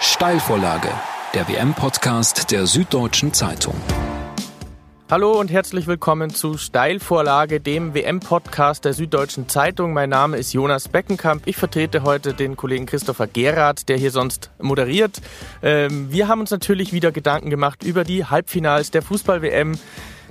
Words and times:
Steilvorlage, 0.00 0.90
der 1.34 1.48
WM-Podcast 1.48 2.52
der 2.52 2.68
Süddeutschen 2.68 3.34
Zeitung. 3.34 3.74
Hallo 5.10 5.32
und 5.32 5.50
herzlich 5.50 5.88
willkommen 5.88 6.30
zu 6.30 6.56
Steilvorlage, 6.56 7.58
dem 7.58 7.94
WM-Podcast 7.94 8.84
der 8.84 8.92
Süddeutschen 8.92 9.48
Zeitung. 9.48 9.92
Mein 9.92 10.10
Name 10.10 10.36
ist 10.36 10.52
Jonas 10.52 10.86
Beckenkamp. 10.86 11.48
Ich 11.48 11.56
vertrete 11.56 12.04
heute 12.04 12.32
den 12.32 12.56
Kollegen 12.56 12.86
Christopher 12.86 13.26
Gerard, 13.26 13.88
der 13.88 13.96
hier 13.96 14.12
sonst 14.12 14.52
moderiert. 14.60 15.20
Ähm, 15.62 16.12
wir 16.12 16.28
haben 16.28 16.40
uns 16.40 16.52
natürlich 16.52 16.92
wieder 16.92 17.10
Gedanken 17.10 17.50
gemacht 17.50 17.82
über 17.82 18.04
die 18.04 18.24
Halbfinals 18.24 18.92
der 18.92 19.02
Fußball-WM. 19.02 19.78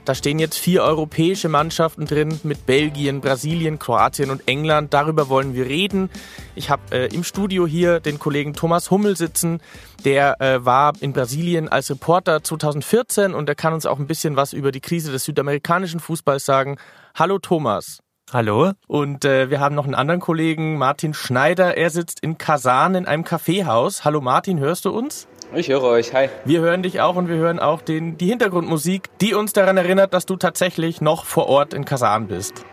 Da 0.07 0.15
stehen 0.15 0.39
jetzt 0.39 0.57
vier 0.57 0.83
europäische 0.83 1.49
Mannschaften 1.49 2.05
drin 2.05 2.39
mit 2.43 2.65
Belgien, 2.65 3.19
Brasilien, 3.19 3.77
Kroatien 3.77 4.29
und 4.29 4.47
England. 4.47 4.93
Darüber 4.93 5.27
wollen 5.27 5.53
wir 5.53 5.65
reden. 5.65 6.09
Ich 6.55 6.69
habe 6.69 6.81
äh, 6.91 7.13
im 7.13 7.25
Studio 7.25 7.67
hier 7.67 7.99
den 7.99 8.17
Kollegen 8.17 8.53
Thomas 8.53 8.89
Hummel 8.89 9.17
sitzen. 9.17 9.59
Der 10.05 10.39
äh, 10.39 10.63
war 10.63 10.93
in 11.01 11.11
Brasilien 11.11 11.67
als 11.67 11.89
Reporter 11.89 12.41
2014 12.41 13.33
und 13.33 13.49
er 13.49 13.55
kann 13.55 13.73
uns 13.73 13.85
auch 13.85 13.99
ein 13.99 14.07
bisschen 14.07 14.37
was 14.37 14.53
über 14.53 14.71
die 14.71 14.79
Krise 14.79 15.11
des 15.11 15.25
südamerikanischen 15.25 15.99
Fußballs 15.99 16.45
sagen. 16.45 16.77
Hallo 17.13 17.37
Thomas. 17.37 17.99
Hallo. 18.31 18.71
Und 18.87 19.25
äh, 19.25 19.49
wir 19.49 19.59
haben 19.59 19.75
noch 19.75 19.83
einen 19.83 19.95
anderen 19.95 20.21
Kollegen, 20.21 20.77
Martin 20.77 21.13
Schneider. 21.15 21.75
Er 21.75 21.89
sitzt 21.89 22.21
in 22.21 22.37
Kasan 22.37 22.95
in 22.95 23.07
einem 23.07 23.25
Kaffeehaus. 23.25 24.05
Hallo 24.05 24.21
Martin, 24.21 24.59
hörst 24.59 24.85
du 24.85 24.91
uns? 24.91 25.27
Ich 25.55 25.69
höre 25.69 25.83
euch, 25.83 26.13
hi. 26.13 26.29
Wir 26.43 26.59
hören 26.59 26.83
dich 26.83 26.99
auch 26.99 27.15
und 27.15 27.29
wir 27.29 27.37
hören 27.37 27.59
auch 27.59 27.81
den, 27.81 28.17
die 28.17 28.27
Hintergrundmusik, 28.27 29.09
die 29.21 29.33
uns 29.33 29.53
daran 29.53 29.77
erinnert, 29.77 30.13
dass 30.13 30.25
du 30.25 30.35
tatsächlich 30.35 30.99
noch 30.99 31.23
vor 31.23 31.47
Ort 31.47 31.73
in 31.73 31.85
Kasan 31.85 32.27
bist. 32.27 32.65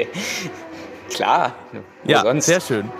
Klar. 1.14 1.54
Ja, 2.04 2.22
sonst? 2.22 2.46
sehr 2.46 2.60
schön. 2.60 2.90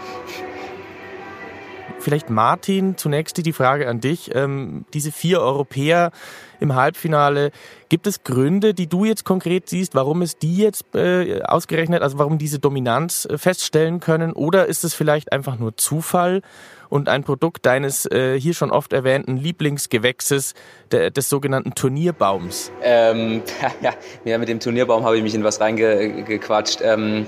Vielleicht 1.98 2.30
Martin, 2.30 2.96
zunächst 2.96 3.44
die 3.44 3.52
Frage 3.52 3.88
an 3.88 4.00
dich. 4.00 4.32
Ähm, 4.34 4.84
diese 4.94 5.10
vier 5.10 5.40
Europäer 5.40 6.12
im 6.60 6.74
Halbfinale, 6.74 7.50
gibt 7.88 8.06
es 8.06 8.24
Gründe, 8.24 8.74
die 8.74 8.86
du 8.86 9.04
jetzt 9.04 9.24
konkret 9.24 9.68
siehst, 9.68 9.94
warum 9.94 10.22
es 10.22 10.38
die 10.38 10.56
jetzt 10.56 10.94
äh, 10.94 11.42
ausgerechnet, 11.42 12.02
also 12.02 12.18
warum 12.18 12.38
diese 12.38 12.58
Dominanz 12.58 13.26
äh, 13.30 13.38
feststellen 13.38 14.00
können? 14.00 14.32
Oder 14.32 14.66
ist 14.66 14.84
es 14.84 14.94
vielleicht 14.94 15.32
einfach 15.32 15.58
nur 15.58 15.76
Zufall? 15.76 16.42
und 16.94 17.08
ein 17.08 17.24
Produkt 17.24 17.66
deines 17.66 18.06
äh, 18.06 18.38
hier 18.38 18.54
schon 18.54 18.70
oft 18.70 18.92
erwähnten 18.92 19.36
Lieblingsgewächses, 19.36 20.54
de, 20.92 21.10
des 21.10 21.28
sogenannten 21.28 21.74
Turnierbaums? 21.74 22.70
Ähm, 22.82 23.42
ja, 24.24 24.38
mit 24.38 24.48
dem 24.48 24.60
Turnierbaum 24.60 25.04
habe 25.04 25.16
ich 25.16 25.24
mich 25.24 25.34
in 25.34 25.42
was 25.42 25.60
reingequatscht. 25.60 26.80
Ähm, 26.82 27.26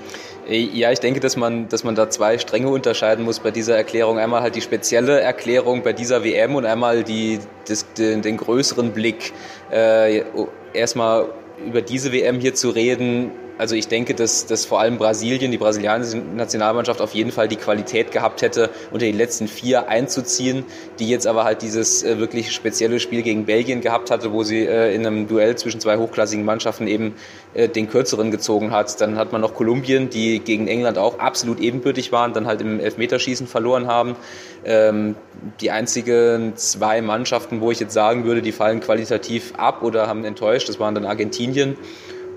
ja, 0.48 0.92
ich 0.92 1.00
denke, 1.00 1.18
dass 1.18 1.36
man, 1.36 1.68
dass 1.68 1.82
man 1.82 1.96
da 1.96 2.08
zwei 2.08 2.38
Stränge 2.38 2.68
unterscheiden 2.68 3.24
muss 3.24 3.40
bei 3.40 3.50
dieser 3.50 3.76
Erklärung. 3.76 4.20
Einmal 4.20 4.42
halt 4.42 4.54
die 4.54 4.60
spezielle 4.60 5.20
Erklärung 5.20 5.82
bei 5.82 5.92
dieser 5.92 6.22
WM 6.22 6.54
und 6.54 6.64
einmal 6.64 7.02
die, 7.02 7.40
das, 7.68 7.92
den, 7.94 8.22
den 8.22 8.36
größeren 8.36 8.92
Blick. 8.92 9.32
Äh, 9.70 10.24
erstmal 10.72 11.28
über 11.64 11.82
diese 11.82 12.12
WM 12.12 12.40
hier 12.40 12.54
zu 12.54 12.70
reden, 12.70 13.30
also 13.58 13.74
ich 13.74 13.88
denke, 13.88 14.14
dass, 14.14 14.46
dass 14.46 14.66
vor 14.66 14.80
allem 14.80 14.98
Brasilien, 14.98 15.50
die 15.50 15.58
brasilianische 15.58 16.18
Nationalmannschaft 16.18 17.00
auf 17.00 17.14
jeden 17.14 17.32
Fall 17.32 17.48
die 17.48 17.56
Qualität 17.56 18.10
gehabt 18.10 18.42
hätte, 18.42 18.70
unter 18.90 19.06
die 19.06 19.12
letzten 19.12 19.48
vier 19.48 19.88
einzuziehen, 19.88 20.64
die 20.98 21.08
jetzt 21.08 21.26
aber 21.26 21.44
halt 21.44 21.62
dieses 21.62 22.02
äh, 22.02 22.18
wirklich 22.18 22.52
spezielle 22.52 23.00
Spiel 23.00 23.22
gegen 23.22 23.46
Belgien 23.46 23.80
gehabt 23.80 24.10
hatte, 24.10 24.32
wo 24.32 24.42
sie 24.42 24.66
äh, 24.66 24.94
in 24.94 25.06
einem 25.06 25.26
Duell 25.26 25.56
zwischen 25.56 25.80
zwei 25.80 25.96
hochklassigen 25.96 26.44
Mannschaften 26.44 26.86
eben 26.86 27.14
äh, 27.54 27.68
den 27.68 27.88
kürzeren 27.88 28.30
gezogen 28.30 28.72
hat. 28.72 29.00
Dann 29.00 29.16
hat 29.16 29.32
man 29.32 29.40
noch 29.40 29.54
Kolumbien, 29.54 30.10
die 30.10 30.40
gegen 30.40 30.68
England 30.68 30.98
auch 30.98 31.18
absolut 31.18 31.58
ebenbürtig 31.60 32.12
waren, 32.12 32.34
dann 32.34 32.46
halt 32.46 32.60
im 32.60 32.78
Elfmeterschießen 32.78 33.46
verloren 33.46 33.86
haben. 33.86 34.16
Ähm, 34.64 35.14
die 35.60 35.70
einzigen 35.70 36.56
zwei 36.56 37.00
Mannschaften, 37.00 37.60
wo 37.60 37.70
ich 37.70 37.80
jetzt 37.80 37.94
sagen 37.94 38.24
würde, 38.24 38.42
die 38.42 38.52
fallen 38.52 38.80
qualitativ 38.80 39.54
ab 39.56 39.82
oder 39.82 40.08
haben 40.08 40.24
enttäuscht, 40.24 40.68
das 40.68 40.78
waren 40.78 40.94
dann 40.94 41.06
Argentinien 41.06 41.76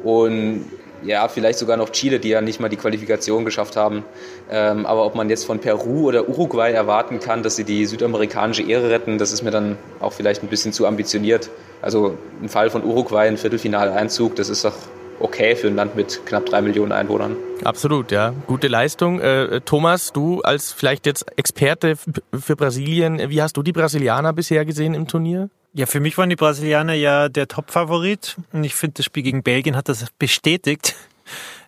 und 0.03 0.65
ja, 1.04 1.27
vielleicht 1.27 1.60
sogar 1.60 1.77
noch 1.77 1.89
Chile, 1.92 2.20
die 2.20 2.30
ja 2.30 2.42
nicht 2.42 2.60
mal 2.60 2.70
die 2.70 2.77
Qualifikation 2.77 3.45
geschafft 3.45 3.76
haben. 3.76 4.04
Ähm, 4.49 4.86
aber 4.86 5.05
ob 5.05 5.15
man 5.15 5.30
jetzt 5.30 5.45
von 5.45 5.60
Peru 5.60 6.08
oder 6.08 6.27
Uruguay 6.27 6.71
erwarten 6.71 7.20
kann, 7.20 7.43
dass 7.43 7.55
sie 7.55 7.64
die 7.64 7.86
südamerikanische 7.86 8.64
Ehre 8.64 8.89
retten, 8.89 9.17
das 9.17 9.32
ist 9.32 9.43
mir 9.43 9.52
dann 9.52 9.77
auch 9.99 10.14
vielleicht 10.14 10.43
ein 10.43 10.48
bisschen 10.48 10.73
zu 10.73 10.86
ambitioniert. 10.86 11.49
Also 11.82 12.17
im 12.42 12.49
Fall 12.49 12.70
von 12.70 12.83
Uruguay 12.83 13.27
ein 13.27 13.38
Viertelfinaleinzug, 13.38 14.36
das 14.36 14.49
ist 14.49 14.65
doch 14.65 14.76
okay 15.20 15.55
für 15.55 15.67
ein 15.67 15.76
Land 15.76 15.95
mit 15.95 16.26
knapp 16.26 16.45
drei 16.45 16.61
Millionen 16.61 16.92
Einwohnern. 16.92 17.36
Absolut, 17.64 18.11
ja. 18.11 18.33
Gute 18.48 18.67
Leistung. 18.67 19.20
Äh, 19.20 19.61
Thomas, 19.61 20.14
du 20.14 20.42
als 20.42 20.71
vielleicht 20.71 21.05
jetzt 21.05 21.26
Experte 21.38 21.95
für 21.98 22.55
Brasilien, 22.55 23.30
wie 23.30 23.42
hast 23.42 23.58
du 23.58 23.64
die 23.64 23.73
Brasilianer 23.73 24.33
bisher 24.33 24.65
gesehen 24.65 24.93
im 24.93 25.08
Turnier? 25.08 25.49
Ja, 25.73 25.85
für 25.85 25.99
mich 25.99 26.17
waren 26.17 26.30
die 26.30 26.35
Brasilianer 26.35 26.93
ja 26.93 27.30
der 27.30 27.47
Top-Favorit 27.47 28.37
und 28.52 28.63
ich 28.63 28.73
finde, 28.73 28.95
das 28.95 29.05
Spiel 29.05 29.23
gegen 29.23 29.43
Belgien 29.43 29.75
hat 29.75 29.87
das 29.87 30.05
bestätigt. 30.17 30.95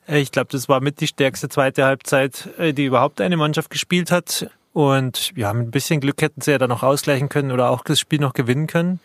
Äh, 0.07 0.19
ich 0.19 0.31
glaube, 0.31 0.49
das 0.51 0.67
war 0.67 0.81
mit 0.81 1.01
die 1.01 1.07
stärkste 1.07 1.49
zweite 1.49 1.85
Halbzeit, 1.85 2.49
äh, 2.57 2.73
die 2.73 2.85
überhaupt 2.85 3.21
eine 3.21 3.37
Mannschaft 3.37 3.69
gespielt 3.69 4.11
hat. 4.11 4.49
Und 4.73 5.33
ja, 5.35 5.53
mit 5.53 5.67
ein 5.67 5.71
bisschen 5.71 5.99
Glück 5.99 6.21
hätten 6.21 6.41
sie 6.41 6.51
ja 6.51 6.57
dann 6.57 6.69
noch 6.69 6.81
ausgleichen 6.81 7.29
können 7.29 7.51
oder 7.51 7.69
auch 7.69 7.83
das 7.83 7.99
Spiel 7.99 8.19
noch 8.19 8.33
gewinnen 8.33 8.67
können. 8.67 8.99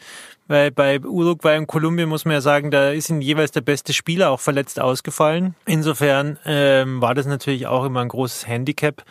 Weil 0.48 0.70
bei 0.70 1.00
Uruguay 1.00 1.58
und 1.58 1.66
Kolumbien 1.66 2.08
muss 2.08 2.24
man 2.24 2.34
ja 2.34 2.40
sagen, 2.40 2.70
da 2.70 2.90
ist 2.90 3.10
ihnen 3.10 3.20
jeweils 3.20 3.50
der 3.50 3.62
beste 3.62 3.92
Spieler 3.92 4.30
auch 4.30 4.38
verletzt 4.38 4.78
ausgefallen. 4.78 5.56
Insofern 5.66 6.38
ähm, 6.44 7.02
war 7.02 7.14
das 7.14 7.26
natürlich 7.26 7.66
auch 7.66 7.84
immer 7.84 8.00
ein 8.00 8.08
großes 8.08 8.46
Handicap. 8.46 9.02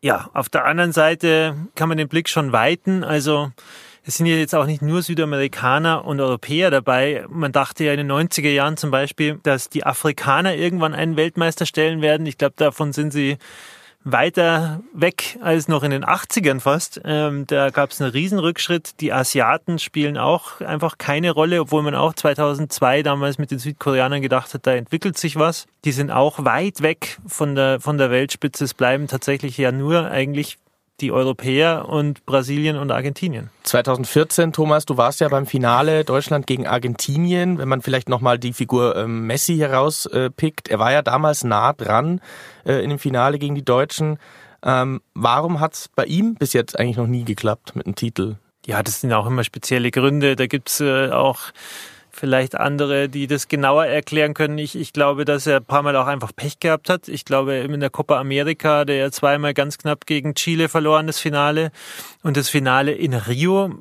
Ja, 0.00 0.30
auf 0.34 0.48
der 0.48 0.64
anderen 0.64 0.92
Seite 0.92 1.56
kann 1.74 1.88
man 1.88 1.98
den 1.98 2.08
Blick 2.08 2.28
schon 2.28 2.52
weiten. 2.52 3.02
Also 3.02 3.50
es 4.06 4.18
sind 4.18 4.26
ja 4.26 4.36
jetzt 4.36 4.54
auch 4.54 4.66
nicht 4.66 4.82
nur 4.82 5.02
Südamerikaner 5.02 6.04
und 6.04 6.20
Europäer 6.20 6.70
dabei. 6.70 7.24
Man 7.28 7.50
dachte 7.50 7.82
ja 7.82 7.92
in 7.92 7.98
den 7.98 8.12
90er 8.12 8.50
Jahren 8.50 8.76
zum 8.76 8.92
Beispiel, 8.92 9.40
dass 9.42 9.68
die 9.68 9.84
Afrikaner 9.84 10.54
irgendwann 10.54 10.94
einen 10.94 11.16
Weltmeister 11.16 11.66
stellen 11.66 12.02
werden. 12.02 12.24
Ich 12.24 12.38
glaube, 12.38 12.54
davon 12.56 12.92
sind 12.92 13.12
sie 13.12 13.36
weiter 14.04 14.80
weg 14.92 15.36
als 15.42 15.66
noch 15.66 15.82
in 15.82 15.90
den 15.90 16.04
80ern 16.04 16.60
fast. 16.60 17.00
Ähm, 17.04 17.48
da 17.48 17.70
gab 17.70 17.90
es 17.90 18.00
einen 18.00 18.12
Riesenrückschritt. 18.12 19.00
Die 19.00 19.12
Asiaten 19.12 19.80
spielen 19.80 20.16
auch 20.16 20.60
einfach 20.60 20.98
keine 20.98 21.32
Rolle, 21.32 21.60
obwohl 21.60 21.82
man 21.82 21.96
auch 21.96 22.14
2002 22.14 23.02
damals 23.02 23.38
mit 23.38 23.50
den 23.50 23.58
Südkoreanern 23.58 24.22
gedacht 24.22 24.54
hat, 24.54 24.68
da 24.68 24.74
entwickelt 24.76 25.18
sich 25.18 25.34
was. 25.34 25.66
Die 25.84 25.90
sind 25.90 26.12
auch 26.12 26.44
weit 26.44 26.80
weg 26.80 27.18
von 27.26 27.56
der, 27.56 27.80
von 27.80 27.98
der 27.98 28.12
Weltspitze. 28.12 28.62
Es 28.62 28.74
bleiben 28.74 29.08
tatsächlich 29.08 29.58
ja 29.58 29.72
nur 29.72 30.08
eigentlich 30.08 30.58
die 31.00 31.12
Europäer 31.12 31.88
und 31.88 32.24
Brasilien 32.26 32.76
und 32.76 32.90
Argentinien. 32.90 33.50
2014, 33.64 34.52
Thomas, 34.52 34.86
du 34.86 34.96
warst 34.96 35.20
ja 35.20 35.28
beim 35.28 35.46
Finale 35.46 36.04
Deutschland 36.04 36.46
gegen 36.46 36.66
Argentinien. 36.66 37.58
Wenn 37.58 37.68
man 37.68 37.82
vielleicht 37.82 38.08
nochmal 38.08 38.38
die 38.38 38.52
Figur 38.52 38.96
ähm, 38.96 39.26
Messi 39.26 39.56
herauspickt, 39.56 40.68
er 40.68 40.78
war 40.78 40.92
ja 40.92 41.02
damals 41.02 41.44
nah 41.44 41.72
dran 41.72 42.20
äh, 42.64 42.82
in 42.82 42.90
dem 42.90 42.98
Finale 42.98 43.38
gegen 43.38 43.54
die 43.54 43.64
Deutschen. 43.64 44.18
Ähm, 44.62 45.00
warum 45.14 45.60
hat 45.60 45.74
es 45.74 45.88
bei 45.94 46.04
ihm 46.04 46.34
bis 46.34 46.52
jetzt 46.52 46.78
eigentlich 46.78 46.96
noch 46.96 47.06
nie 47.06 47.24
geklappt 47.24 47.76
mit 47.76 47.86
dem 47.86 47.94
Titel? 47.94 48.36
Ja, 48.66 48.82
das 48.82 49.00
sind 49.00 49.12
auch 49.12 49.26
immer 49.26 49.44
spezielle 49.44 49.90
Gründe. 49.90 50.34
Da 50.34 50.46
gibt's 50.46 50.80
äh, 50.80 51.10
auch 51.10 51.38
vielleicht 52.16 52.56
andere, 52.56 53.08
die 53.08 53.26
das 53.26 53.48
genauer 53.48 53.86
erklären 53.86 54.34
können. 54.34 54.58
Ich, 54.58 54.74
ich 54.74 54.92
glaube, 54.92 55.24
dass 55.24 55.46
er 55.46 55.58
ein 55.58 55.64
paar 55.64 55.82
Mal 55.82 55.94
auch 55.96 56.06
einfach 56.06 56.32
Pech 56.34 56.58
gehabt 56.58 56.88
hat. 56.88 57.08
Ich 57.08 57.24
glaube, 57.24 57.54
in 57.56 57.80
der 57.80 57.90
Copa 57.90 58.18
America, 58.18 58.84
der 58.84 58.96
ja 58.96 59.10
zweimal 59.10 59.54
ganz 59.54 59.78
knapp 59.78 60.06
gegen 60.06 60.34
Chile 60.34 60.68
verloren, 60.68 61.06
das 61.06 61.18
Finale. 61.18 61.70
Und 62.22 62.36
das 62.36 62.48
Finale 62.48 62.92
in 62.92 63.14
Rio, 63.14 63.74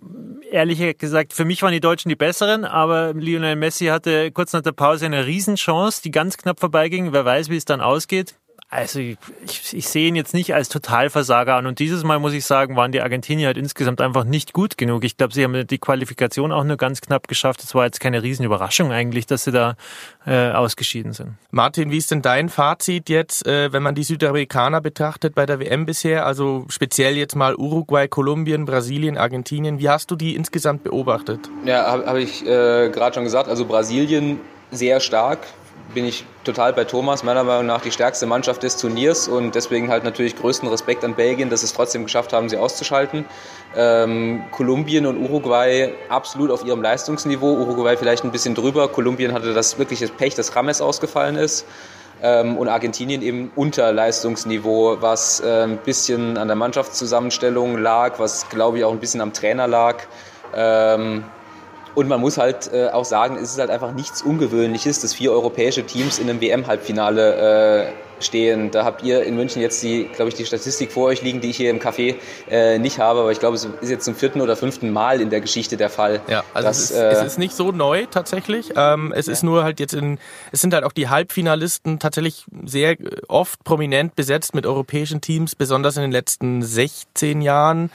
ehrlich 0.51 0.97
gesagt, 0.97 1.33
für 1.33 1.45
mich 1.45 1.61
waren 1.61 1.71
die 1.71 1.79
Deutschen 1.79 2.09
die 2.09 2.15
besseren, 2.15 2.65
aber 2.65 3.13
Lionel 3.13 3.55
Messi 3.55 3.85
hatte 3.85 4.31
kurz 4.31 4.53
nach 4.53 4.61
der 4.61 4.73
Pause 4.73 5.05
eine 5.05 5.25
Riesenchance, 5.25 6.01
die 6.03 6.11
ganz 6.11 6.37
knapp 6.37 6.59
vorbeiging. 6.59 7.13
Wer 7.13 7.25
weiß, 7.25 7.49
wie 7.49 7.57
es 7.57 7.65
dann 7.65 7.81
ausgeht. 7.81 8.35
Also 8.69 8.99
ich, 8.99 9.17
ich 9.71 9.87
sehe 9.87 10.07
ihn 10.07 10.15
jetzt 10.15 10.33
nicht 10.33 10.53
als 10.55 10.69
Totalversager 10.69 11.55
an. 11.55 11.67
Und 11.67 11.77
dieses 11.79 12.03
Mal 12.03 12.19
muss 12.19 12.33
ich 12.33 12.45
sagen, 12.45 12.75
waren 12.75 12.91
die 12.91 13.01
Argentinier 13.01 13.47
halt 13.47 13.57
insgesamt 13.57 14.01
einfach 14.01 14.23
nicht 14.23 14.53
gut 14.53 14.77
genug. 14.77 15.03
Ich 15.03 15.17
glaube, 15.17 15.33
sie 15.33 15.43
haben 15.43 15.67
die 15.67 15.77
Qualifikation 15.77 16.51
auch 16.51 16.63
nur 16.63 16.75
ganz 16.75 16.99
knapp 16.99 17.27
geschafft. 17.27 17.63
Es 17.63 17.75
war 17.75 17.85
jetzt 17.85 17.99
keine 17.99 18.23
Riesenüberraschung 18.23 18.91
eigentlich, 18.91 19.27
dass 19.27 19.43
sie 19.43 19.51
da 19.51 19.75
äh, 20.25 20.51
ausgeschieden 20.51 21.13
sind. 21.13 21.35
Martin, 21.51 21.91
wie 21.91 21.97
ist 21.97 22.09
denn 22.09 22.23
dein 22.23 22.49
Fazit 22.49 23.07
jetzt, 23.07 23.45
äh, 23.45 23.71
wenn 23.71 23.83
man 23.83 23.93
die 23.93 24.03
Südamerikaner 24.03 24.81
betrachtet 24.81 25.35
bei 25.35 25.45
der 25.45 25.59
WM 25.59 25.85
bisher? 25.85 26.25
Also 26.25 26.65
speziell 26.69 27.15
jetzt 27.17 27.35
mal 27.35 27.55
Uruguay, 27.55 28.07
Kolumbien, 28.07 28.65
Brasilien, 28.65 29.17
Argentinien. 29.17 29.79
Wie 29.79 29.89
hast 29.89 30.09
du 30.09 30.15
die 30.15 30.35
insgesamt 30.35 30.83
beobachtet? 30.83 31.49
Ja, 31.65 31.85
habe 31.85 32.05
hab 32.07 32.17
ich 32.17 32.43
äh, 32.43 32.89
gerade 32.89 33.13
schon 33.13 33.23
gesagt. 33.23 33.47
Also 33.47 33.65
Brasilien 33.65 34.39
sehr 34.71 34.99
stark 34.99 35.39
bin 35.93 36.05
ich 36.05 36.25
total 36.43 36.73
bei 36.73 36.83
Thomas, 36.83 37.23
meiner 37.23 37.43
Meinung 37.43 37.67
nach 37.67 37.81
die 37.81 37.91
stärkste 37.91 38.25
Mannschaft 38.25 38.63
des 38.63 38.77
Turniers 38.77 39.27
und 39.27 39.55
deswegen 39.55 39.89
halt 39.89 40.03
natürlich 40.03 40.35
größten 40.35 40.67
Respekt 40.67 41.03
an 41.03 41.15
Belgien, 41.15 41.49
dass 41.49 41.63
es 41.63 41.73
trotzdem 41.73 42.03
geschafft 42.03 42.33
haben, 42.33 42.49
sie 42.49 42.57
auszuschalten. 42.57 43.25
Ähm, 43.75 44.43
Kolumbien 44.51 45.05
und 45.05 45.17
Uruguay 45.17 45.93
absolut 46.09 46.51
auf 46.51 46.65
ihrem 46.65 46.81
Leistungsniveau, 46.81 47.53
Uruguay 47.53 47.95
vielleicht 47.97 48.23
ein 48.23 48.31
bisschen 48.31 48.55
drüber. 48.55 48.87
Kolumbien 48.87 49.33
hatte 49.33 49.53
das 49.53 49.77
wirkliche 49.77 50.07
Pech, 50.07 50.35
dass 50.35 50.55
Rames 50.55 50.81
ausgefallen 50.81 51.35
ist. 51.35 51.65
ähm, 52.21 52.57
und 52.57 52.67
Argentinien 52.67 53.21
eben 53.21 53.51
unter 53.55 53.91
Leistungsniveau, 53.91 54.97
was 55.01 55.41
äh, 55.41 55.63
ein 55.63 55.77
bisschen 55.77 56.37
an 56.37 56.47
der 56.47 56.55
Mannschaftszusammenstellung 56.55 57.77
lag, 57.77 58.19
was 58.19 58.49
glaube 58.49 58.79
ich 58.79 58.83
auch 58.83 58.91
ein 58.91 58.99
bisschen 58.99 59.21
am 59.21 59.33
Trainer 59.33 59.67
lag. 59.67 59.97
Ähm, 60.55 61.25
und 61.95 62.07
man 62.07 62.21
muss 62.21 62.37
halt 62.37 62.71
äh, 62.73 62.89
auch 62.89 63.05
sagen, 63.05 63.37
es 63.37 63.51
ist 63.51 63.59
halt 63.59 63.69
einfach 63.69 63.93
nichts 63.93 64.21
Ungewöhnliches, 64.21 65.01
dass 65.01 65.13
vier 65.13 65.31
europäische 65.31 65.83
Teams 65.83 66.19
in 66.19 66.29
einem 66.29 66.41
WM-Halbfinale 66.41 67.87
äh, 67.87 68.23
stehen. 68.23 68.71
Da 68.71 68.85
habt 68.85 69.03
ihr 69.03 69.23
in 69.23 69.35
München 69.35 69.61
jetzt 69.61 69.81
die, 69.83 70.05
glaube 70.05 70.29
ich, 70.29 70.35
die 70.35 70.45
Statistik 70.45 70.91
vor 70.91 71.07
euch 71.07 71.21
liegen, 71.21 71.41
die 71.41 71.49
ich 71.49 71.57
hier 71.57 71.69
im 71.69 71.79
Café 71.79 72.15
äh, 72.49 72.77
nicht 72.79 72.99
habe, 72.99 73.19
aber 73.21 73.31
ich 73.31 73.39
glaube, 73.39 73.55
es 73.55 73.65
ist 73.65 73.89
jetzt 73.89 74.05
zum 74.05 74.15
vierten 74.15 74.41
oder 74.41 74.55
fünften 74.55 74.91
Mal 74.91 75.21
in 75.21 75.29
der 75.29 75.41
Geschichte 75.41 75.77
der 75.77 75.89
Fall. 75.89 76.21
Ja, 76.27 76.43
also 76.53 76.67
dass, 76.67 76.77
es, 76.77 76.91
ist, 76.91 76.97
äh, 76.97 77.09
es, 77.11 77.23
ist, 77.23 77.39
nicht 77.39 77.55
so 77.55 77.71
neu 77.71 78.05
tatsächlich. 78.09 78.71
Ähm, 78.75 79.13
es 79.15 79.27
ja. 79.27 79.33
ist 79.33 79.43
nur 79.43 79.63
halt 79.63 79.79
jetzt 79.79 79.93
in, 79.93 80.19
es 80.51 80.61
sind 80.61 80.73
halt 80.73 80.83
auch 80.83 80.93
die 80.93 81.09
Halbfinalisten 81.09 81.99
tatsächlich 81.99 82.45
sehr 82.65 82.95
oft 83.27 83.63
prominent 83.63 84.15
besetzt 84.15 84.55
mit 84.55 84.65
europäischen 84.65 85.21
Teams, 85.21 85.55
besonders 85.55 85.97
in 85.97 86.03
den 86.03 86.11
letzten 86.11 86.61
16 86.61 87.41
Jahren. 87.41 87.89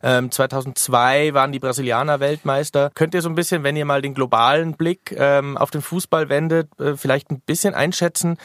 2002 0.00 1.26
ähm, 1.26 1.34
waren 1.34 1.52
die 1.52 1.58
Brasilianer 1.58 2.20
Weltmeister. 2.20 2.90
Könnt 2.94 3.14
ihr 3.14 3.22
so 3.22 3.28
ein 3.28 3.34
bisschen, 3.34 3.62
wenn 3.62 3.76
ihr 3.76 3.84
mal 3.84 4.02
den 4.02 4.14
globalen 4.14 4.74
Blick 4.74 5.14
ähm, 5.16 5.56
auf 5.56 5.70
den 5.70 5.82
Fußball 5.82 6.28
wendet, 6.28 6.68
äh, 6.80 6.96
vielleicht 6.96 7.30
ein 7.30 7.40
bisschen 7.40 7.74
einschätzen, 7.74 8.38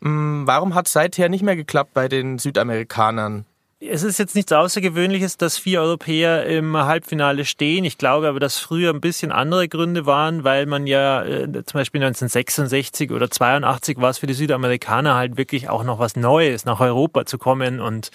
mh, 0.00 0.46
warum 0.46 0.74
hat 0.74 0.86
es 0.86 0.92
seither 0.92 1.28
nicht 1.28 1.42
mehr 1.42 1.56
geklappt 1.56 1.94
bei 1.94 2.08
den 2.08 2.38
Südamerikanern? 2.38 3.46
Es 3.80 4.02
ist 4.02 4.18
jetzt 4.18 4.34
nichts 4.34 4.50
Außergewöhnliches, 4.52 5.36
dass 5.36 5.56
vier 5.56 5.80
Europäer 5.80 6.46
im 6.46 6.76
Halbfinale 6.76 7.44
stehen. 7.44 7.84
Ich 7.84 7.96
glaube 7.96 8.26
aber, 8.26 8.40
dass 8.40 8.58
früher 8.58 8.92
ein 8.92 9.00
bisschen 9.00 9.30
andere 9.30 9.68
Gründe 9.68 10.04
waren, 10.04 10.42
weil 10.42 10.66
man 10.66 10.88
ja 10.88 11.22
äh, 11.22 11.44
zum 11.64 11.78
Beispiel 11.78 12.02
1966 12.02 13.12
oder 13.12 13.30
82 13.30 14.00
war 14.00 14.10
es 14.10 14.18
für 14.18 14.26
die 14.26 14.34
Südamerikaner 14.34 15.14
halt 15.14 15.36
wirklich 15.36 15.68
auch 15.68 15.84
noch 15.84 16.00
was 16.00 16.16
Neues, 16.16 16.64
nach 16.64 16.80
Europa 16.80 17.24
zu 17.24 17.38
kommen 17.38 17.80
und 17.80 18.10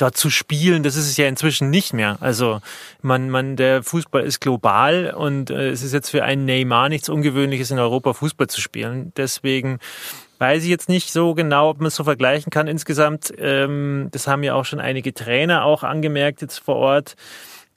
da 0.00 0.12
zu 0.12 0.30
spielen, 0.30 0.82
das 0.82 0.96
ist 0.96 1.08
es 1.08 1.16
ja 1.16 1.26
inzwischen 1.26 1.70
nicht 1.70 1.92
mehr. 1.92 2.16
Also 2.20 2.60
man, 3.02 3.30
man, 3.30 3.56
der 3.56 3.82
Fußball 3.82 4.22
ist 4.22 4.40
global 4.40 5.14
und 5.16 5.50
äh, 5.50 5.70
es 5.70 5.82
ist 5.82 5.92
jetzt 5.92 6.10
für 6.10 6.24
einen 6.24 6.44
Neymar 6.44 6.88
nichts 6.88 7.08
Ungewöhnliches 7.08 7.70
in 7.70 7.78
Europa 7.78 8.12
Fußball 8.12 8.46
zu 8.46 8.60
spielen. 8.60 9.12
Deswegen 9.16 9.78
weiß 10.38 10.64
ich 10.64 10.70
jetzt 10.70 10.88
nicht 10.88 11.12
so 11.12 11.34
genau, 11.34 11.70
ob 11.70 11.78
man 11.78 11.88
es 11.88 11.96
so 11.96 12.04
vergleichen 12.04 12.50
kann. 12.50 12.66
Insgesamt, 12.66 13.32
ähm, 13.38 14.08
das 14.10 14.26
haben 14.26 14.42
ja 14.42 14.54
auch 14.54 14.64
schon 14.64 14.80
einige 14.80 15.12
Trainer 15.12 15.64
auch 15.64 15.82
angemerkt 15.82 16.40
jetzt 16.40 16.58
vor 16.58 16.76
Ort. 16.76 17.14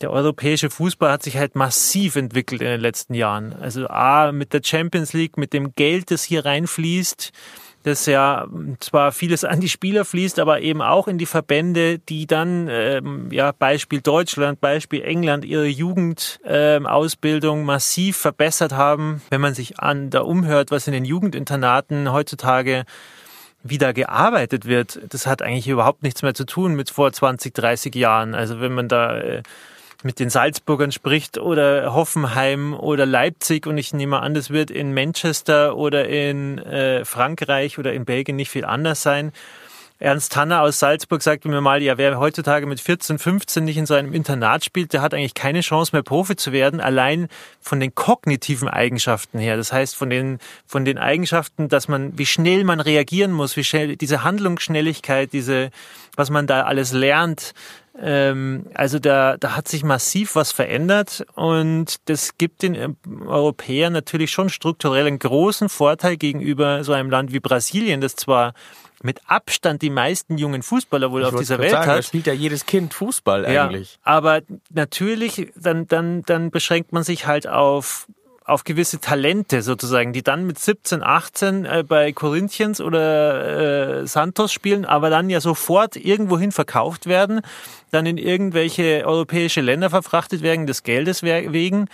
Der 0.02 0.12
europäische 0.12 0.70
Fußball 0.70 1.12
hat 1.12 1.24
sich 1.24 1.38
halt 1.38 1.56
massiv 1.56 2.16
entwickelt 2.16 2.62
in 2.62 2.68
den 2.68 2.82
letzten 2.82 3.14
Jahren. 3.14 3.54
Also 3.54 3.88
A, 3.88 4.32
mit 4.32 4.54
der 4.54 4.62
Champions 4.64 5.14
League, 5.14 5.38
mit 5.38 5.54
dem 5.54 5.76
Geld, 5.76 6.12
das 6.12 6.24
hier 6.24 6.46
reinfließt, 6.46 7.32
das 7.84 8.06
ja 8.06 8.48
zwar 8.80 9.12
vieles 9.12 9.44
an 9.44 9.60
die 9.60 9.70
Spieler 9.70 10.06
fließt, 10.06 10.40
aber 10.40 10.62
eben 10.62 10.82
auch 10.82 11.08
in 11.08 11.18
die 11.18 11.26
Verbände, 11.26 12.00
die 12.00 12.26
dann, 12.26 12.68
ähm, 12.70 13.30
ja, 13.32 13.52
Beispiel 13.52 14.02
Deutschland, 14.02 14.62
Beispiel 14.62 15.02
England, 15.04 15.46
ihre 15.46 15.68
Jugendausbildung 15.68 17.60
ähm, 17.60 17.66
massiv 17.66 18.18
verbessert 18.18 18.72
haben. 18.72 19.22
Wenn 19.30 19.42
man 19.42 19.54
sich 19.54 19.80
an 19.80 20.10
da 20.10 20.22
umhört, 20.22 20.72
was 20.72 20.88
in 20.88 20.94
den 20.94 21.06
Jugendinternaten 21.06 22.12
heutzutage 22.12 22.86
wieder 23.64 23.94
gearbeitet 23.94 24.66
wird, 24.66 25.00
das 25.10 25.28
hat 25.28 25.42
eigentlich 25.42 25.68
überhaupt 25.68 26.04
nichts 26.04 26.22
mehr 26.22 26.34
zu 26.34 26.46
tun 26.46 26.76
mit 26.76 26.90
vor 26.90 27.12
20, 27.12 27.54
30 27.54 27.96
Jahren. 27.96 28.34
Also 28.36 28.60
wenn 28.60 28.74
man 28.74 28.88
da 28.88 29.18
äh, 29.18 29.44
mit 30.04 30.20
den 30.20 30.30
Salzburgern 30.30 30.92
spricht 30.92 31.38
oder 31.38 31.94
Hoffenheim 31.94 32.74
oder 32.74 33.06
Leipzig 33.06 33.68
und 33.68 33.78
ich 33.78 33.94
nehme 33.94 34.20
an, 34.22 34.34
das 34.34 34.50
wird 34.50 34.72
in 34.72 34.94
Manchester 34.94 35.76
oder 35.76 36.08
in 36.08 36.58
äh, 36.60 37.06
Frankreich 37.06 37.80
oder 37.80 37.94
in 37.94 38.06
Belgien 38.06 38.36
nicht 38.36 38.50
viel 38.50 38.66
anders 38.66 39.02
sein. 39.02 39.32
Ernst 40.04 40.34
Tanner 40.34 40.62
aus 40.64 40.80
Salzburg 40.80 41.22
sagte 41.22 41.48
mir 41.48 41.62
mal, 41.62 41.82
ja, 41.82 41.98
wer 41.98 42.20
heutzutage 42.20 42.66
mit 42.66 42.82
14, 42.82 43.20
15 43.20 43.64
nicht 43.64 43.78
in 43.78 43.86
so 43.86 43.94
einem 43.94 44.12
Internat 44.12 44.66
spielt, 44.66 44.92
der 44.92 45.02
hat 45.02 45.14
eigentlich 45.14 45.34
keine 45.34 45.62
Chance 45.62 45.96
mehr 45.96 46.04
Profi 46.04 46.36
zu 46.36 46.52
werden, 46.52 46.82
allein 46.82 47.30
von 47.62 47.80
den 47.80 47.96
kognitiven 47.96 48.68
Eigenschaften 48.68 49.40
her. 49.40 49.56
Das 49.56 49.72
heißt, 49.72 49.96
von 49.96 50.10
den, 50.10 50.40
von 50.66 50.84
den 50.84 50.98
Eigenschaften, 50.98 51.70
dass 51.70 51.88
man, 51.88 52.18
wie 52.18 52.26
schnell 52.26 52.66
man 52.66 52.82
reagieren 52.82 53.32
muss, 53.32 53.56
wie 53.56 53.64
schnell, 53.64 53.96
diese 53.96 54.26
Handlungsschnelligkeit, 54.26 55.32
diese, 55.32 55.70
was 56.18 56.30
man 56.30 56.48
da 56.48 56.64
alles 56.64 56.92
lernt, 56.92 57.54
ähm, 58.00 58.66
also 58.74 58.98
da, 58.98 59.38
da 59.38 59.56
hat 59.56 59.68
sich 59.68 59.84
massiv 59.84 60.36
was 60.36 60.52
verändert 60.52 61.26
und 61.36 61.98
das 62.06 62.38
gibt 62.38 62.64
den 62.64 62.76
äh, 62.76 62.90
Europäern 63.26 63.94
natürlich 63.94 64.32
schon 64.32 64.50
strukturell 64.50 65.06
einen 65.06 65.20
großen 65.20 65.70
Vorteil 65.70 66.18
gegenüber 66.18 66.84
so 66.84 66.94
einem 66.94 67.12
Land 67.12 67.34
wie 67.34 67.40
Brasilien, 67.40 68.02
das 68.02 68.16
zwar 68.16 68.54
mit 69.04 69.22
Abstand 69.28 69.82
die 69.82 69.90
meisten 69.90 70.38
jungen 70.38 70.64
Fußballer 70.64 71.12
wohl 71.12 71.22
ich 71.22 71.28
auf 71.28 71.36
dieser 71.36 71.60
Welt 71.60 71.72
sagen, 71.72 71.92
hat. 71.92 71.98
Da 72.00 72.02
spielt 72.02 72.26
ja 72.26 72.34
jedes 72.34 72.66
Kind 72.66 72.94
Fußball 72.94 73.46
eigentlich. 73.46 73.94
Ja, 73.94 74.00
aber 74.04 74.42
natürlich, 74.72 75.52
dann, 75.56 75.88
dann, 75.88 76.24
dann 76.24 76.50
beschränkt 76.50 76.94
man 76.94 77.04
sich 77.04 77.28
halt 77.28 77.48
auf 77.48 78.08
auf 78.46 78.64
gewisse 78.64 79.00
Talente 79.00 79.62
sozusagen, 79.62 80.14
die 80.14 80.24
dann 80.24 80.46
mit 80.46 80.60
17, 80.60 81.04
18 81.04 81.66
äh, 81.66 81.84
bei 81.88 82.12
Corinthians 82.12 82.82
oder 82.82 84.02
äh, 84.02 84.08
Santos 84.08 84.52
spielen, 84.52 84.86
aber 84.86 85.10
dann 85.10 85.30
ja 85.30 85.40
sofort 85.40 85.96
irgendwohin 85.96 86.52
verkauft 86.52 87.06
werden, 87.06 87.42
dann 87.92 88.06
in 88.06 88.18
irgendwelche 88.18 89.04
europäische 89.06 89.62
Länder 89.62 89.90
verfrachtet 89.90 90.42
werden, 90.42 90.68
des 90.68 90.84
Geldes 90.84 91.24
wegen 91.24 91.88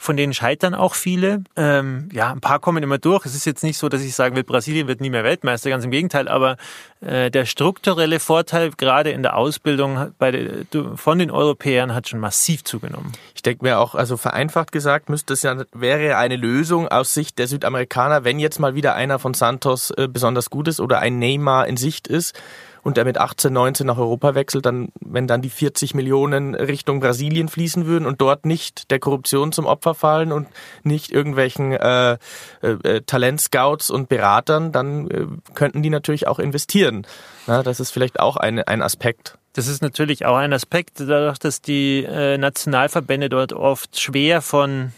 von 0.00 0.16
denen 0.16 0.32
scheitern 0.32 0.74
auch 0.74 0.94
viele. 0.94 1.44
Ähm, 1.56 2.08
ja, 2.10 2.32
ein 2.32 2.40
paar 2.40 2.58
kommen 2.58 2.82
immer 2.82 2.96
durch. 2.96 3.26
Es 3.26 3.34
ist 3.34 3.44
jetzt 3.44 3.62
nicht 3.62 3.76
so, 3.76 3.90
dass 3.90 4.00
ich 4.00 4.14
sagen 4.14 4.34
will, 4.34 4.44
Brasilien 4.44 4.88
wird 4.88 5.02
nie 5.02 5.10
mehr 5.10 5.24
Weltmeister, 5.24 5.68
ganz 5.68 5.84
im 5.84 5.90
Gegenteil, 5.90 6.26
aber 6.26 6.56
äh, 7.02 7.30
der 7.30 7.44
strukturelle 7.44 8.18
Vorteil 8.18 8.70
gerade 8.70 9.10
in 9.10 9.22
der 9.22 9.36
Ausbildung 9.36 10.12
bei 10.18 10.30
de, 10.30 10.64
von 10.96 11.18
den 11.18 11.30
Europäern 11.30 11.94
hat 11.94 12.08
schon 12.08 12.18
massiv 12.18 12.64
zugenommen. 12.64 13.12
Ich 13.34 13.42
denke 13.42 13.62
mir 13.62 13.78
auch, 13.78 13.94
also 13.94 14.16
vereinfacht 14.16 14.72
gesagt, 14.72 15.10
müsste 15.10 15.34
es 15.34 15.42
ja 15.42 15.54
wäre 15.72 16.16
eine 16.16 16.36
Lösung 16.36 16.88
aus 16.88 17.12
Sicht 17.12 17.38
der 17.38 17.46
Südamerikaner, 17.46 18.24
wenn 18.24 18.38
jetzt 18.38 18.58
mal 18.58 18.74
wieder 18.74 18.94
einer 18.94 19.18
von 19.18 19.34
Santos 19.34 19.90
äh, 19.90 20.08
besonders 20.08 20.48
gut 20.48 20.66
ist 20.66 20.80
oder 20.80 21.00
ein 21.00 21.18
Neymar 21.18 21.66
in 21.66 21.76
Sicht 21.76 22.08
ist 22.08 22.34
und 22.82 22.96
der 22.96 23.04
mit 23.04 23.18
18, 23.18 23.52
19 23.52 23.86
nach 23.86 23.98
Europa 23.98 24.34
wechselt, 24.34 24.66
dann, 24.66 24.88
wenn 25.00 25.26
dann 25.26 25.42
die 25.42 25.50
40 25.50 25.94
Millionen 25.94 26.54
Richtung 26.54 27.00
Brasilien 27.00 27.48
fließen 27.48 27.86
würden 27.86 28.06
und 28.06 28.20
dort 28.20 28.46
nicht 28.46 28.90
der 28.90 28.98
Korruption 28.98 29.52
zum 29.52 29.66
Opfer 29.66 29.94
fallen 29.94 30.32
und 30.32 30.48
nicht 30.82 31.10
irgendwelchen 31.10 31.72
äh, 31.72 32.18
äh, 32.62 33.00
Talentscouts 33.06 33.90
und 33.90 34.08
Beratern, 34.08 34.72
dann 34.72 35.10
äh, 35.10 35.26
könnten 35.54 35.82
die 35.82 35.90
natürlich 35.90 36.26
auch 36.26 36.38
investieren. 36.38 37.06
Na, 37.46 37.62
das 37.62 37.80
ist 37.80 37.90
vielleicht 37.90 38.20
auch 38.20 38.36
ein, 38.36 38.60
ein 38.62 38.82
Aspekt. 38.82 39.36
Das 39.54 39.66
ist 39.66 39.82
natürlich 39.82 40.26
auch 40.26 40.36
ein 40.36 40.52
Aspekt, 40.52 41.00
dadurch, 41.00 41.38
dass 41.38 41.60
die 41.60 42.04
äh, 42.04 42.38
Nationalverbände 42.38 43.28
dort 43.28 43.52
oft 43.52 43.98
schwer 44.00 44.42
von 44.42 44.92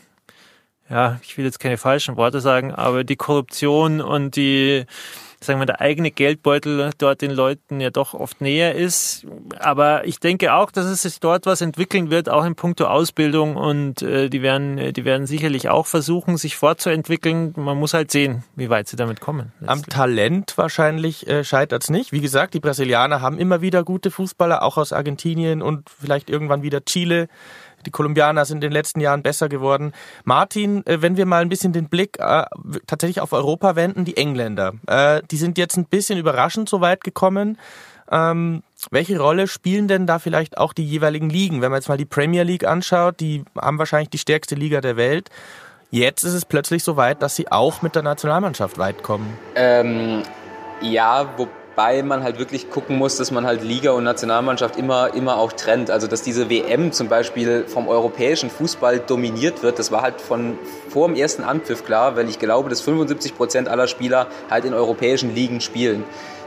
ja, 0.91 1.19
ich 1.23 1.39
will 1.39 1.47
jetzt 1.47 1.59
keine 1.59 1.79
falschen 1.79 2.19
Worte 2.19 2.43
sagen, 2.43 2.71
aber 2.71 3.03
die 3.03 3.17
Korruption 3.17 4.03
und 4.03 4.37
die 4.37 4.85
sagen 5.43 5.61
wir, 5.61 5.67
der 5.67 5.81
eigene 5.81 6.11
Geldbeutel 6.11 6.91
dort 6.99 7.21
den 7.21 7.31
Leuten 7.31 7.81
ja 7.81 7.91
doch 7.91 8.15
oft 8.15 8.41
näher 8.41 8.75
ist. 8.75 9.27
Aber 9.59 10.07
ich 10.07 10.21
denke 10.21 10.55
auch, 10.55 10.71
dass 10.71 10.87
es 10.87 11.03
sich 11.03 11.21
dort 11.21 11.47
was 11.47 11.61
entwickeln 11.61 12.11
wird, 12.11 12.29
auch 12.29 12.45
in 12.45 12.55
puncto 12.55 12.87
Ausbildung 12.87 13.57
und 13.57 14.03
äh, 14.03 14.29
die 14.29 14.43
werden, 14.43 14.93
die 14.93 15.05
werden 15.05 15.27
sicherlich 15.27 15.69
auch 15.69 15.87
versuchen, 15.87 16.37
sich 16.37 16.57
fortzuentwickeln. 16.57 17.53
Man 17.57 17.79
muss 17.79 17.95
halt 17.95 18.11
sehen, 18.11 18.45
wie 18.57 18.71
weit 18.71 18.89
sie 18.89 18.97
damit 18.97 19.21
kommen. 19.21 19.53
Am 19.67 19.85
Talent 19.85 20.57
wahrscheinlich 20.57 21.27
äh, 21.27 21.45
scheitert 21.45 21.83
es 21.83 21.91
nicht. 21.91 22.13
Wie 22.13 22.21
gesagt, 22.21 22.55
die 22.55 22.61
Brasilianer 22.61 23.21
haben 23.21 23.39
immer 23.39 23.61
wieder 23.61 23.85
gute 23.85 24.11
Fußballer, 24.11 24.63
auch 24.63 24.77
aus 24.77 24.93
Argentinien 24.93 25.63
und 25.63 25.89
vielleicht 25.89 26.31
irgendwann 26.31 26.63
wieder 26.63 26.85
Chile. 26.85 27.29
Die 27.87 27.91
Kolumbianer 27.91 28.45
sind 28.45 28.59
in 28.59 28.63
den 28.63 28.73
letzten 28.73 29.01
Jahren 29.01 29.23
besser 29.23 29.49
geworden. 29.49 29.93
Martin, 30.25 30.87
äh, 30.87 31.03
wenn 31.03 31.17
wir 31.17 31.27
mal 31.27 31.43
ein 31.43 31.49
bisschen 31.49 31.73
den 31.73 31.89
Blick 31.89 32.19
äh, 32.19 32.45
tatsächlich 32.87 33.21
auf 33.21 33.33
Europa 33.33 33.77
wenden, 33.77 34.05
die 34.05 34.17
Engländer, 34.17 34.75
äh, 34.87 35.23
die 35.31 35.37
sind 35.37 35.59
jetzt 35.59 35.77
ein 35.77 35.87
bisschen 35.87 36.19
überraschend 36.19 36.69
so 36.69 36.81
weit 36.81 37.05
gekommen. 37.05 37.59
Ähm, 38.11 38.63
welche 38.91 39.19
Rolle 39.19 39.47
spielen 39.47 39.89
denn 39.89 40.07
da 40.07 40.19
vielleicht 40.19 40.59
auch 40.59 40.73
die 40.73 40.85
jeweiligen 40.85 41.31
Ligen? 41.31 41.63
Wenn 41.63 41.71
man 41.71 41.79
jetzt 41.79 41.89
mal 41.89 41.97
die 41.97 42.05
Premier 42.05 42.43
League 42.43 42.67
anschaut, 42.67 43.21
die 43.21 43.45
haben 43.59 43.79
wahrscheinlich 43.79 44.11
die 44.11 44.19
stärkste 44.19 44.55
Liga 44.55 44.81
der 44.81 44.97
Welt. 44.97 45.31
Jetzt 45.91 46.25
ist 46.25 46.33
es 46.33 46.45
plötzlich 46.45 46.85
so 46.85 46.97
weit, 46.97 47.23
dass 47.23 47.37
sie 47.37 47.53
auch 47.53 47.83
mit 47.83 47.95
der 47.95 48.03
Nationalmannschaft 48.03 48.79
weit 48.79 49.03
kommen. 49.03 49.37
Ähm, 49.55 50.23
ja, 50.81 51.27
wobei 51.37 51.62
Wobei 51.75 52.03
man 52.03 52.23
halt 52.23 52.39
wirklich 52.39 52.69
gucken 52.69 52.99
muss, 52.99 53.17
dass 53.17 53.31
man 53.31 53.47
halt 53.47 53.63
Liga 53.63 53.93
und 53.93 54.05
Nationalmannschaft 54.05 54.77
immer, 54.77 55.15
immer 55.15 55.39
auch 55.39 55.53
trennt. 55.53 55.91
Also 55.91 56.07
dass 56.07 56.21
diese 56.21 56.51
WM 56.51 56.93
zum 56.93 57.09
Beispiel 57.09 57.65
vom 57.67 57.89
europäischen 57.89 58.51
Fußball 58.51 58.99
dominiert 58.99 59.63
wird, 59.63 59.79
das 59.79 59.91
war 59.91 60.03
halt 60.03 60.21
von 60.21 60.59
vor 60.91 61.09
dem 61.09 61.17
ersten 61.17 61.43
Anpfiff 61.43 61.87
klar, 61.87 62.15
weil 62.15 62.29
ich 62.29 62.39
glaube, 62.39 62.69
dass 62.69 62.83
75 62.83 63.35
Prozent 63.35 63.69
aller 63.69 63.87
Spieler 63.87 64.27
halt 64.51 64.67
in 64.67 64.75
europäischen 64.75 65.35
Ligen 65.35 65.63
spielen. 65.63 66.05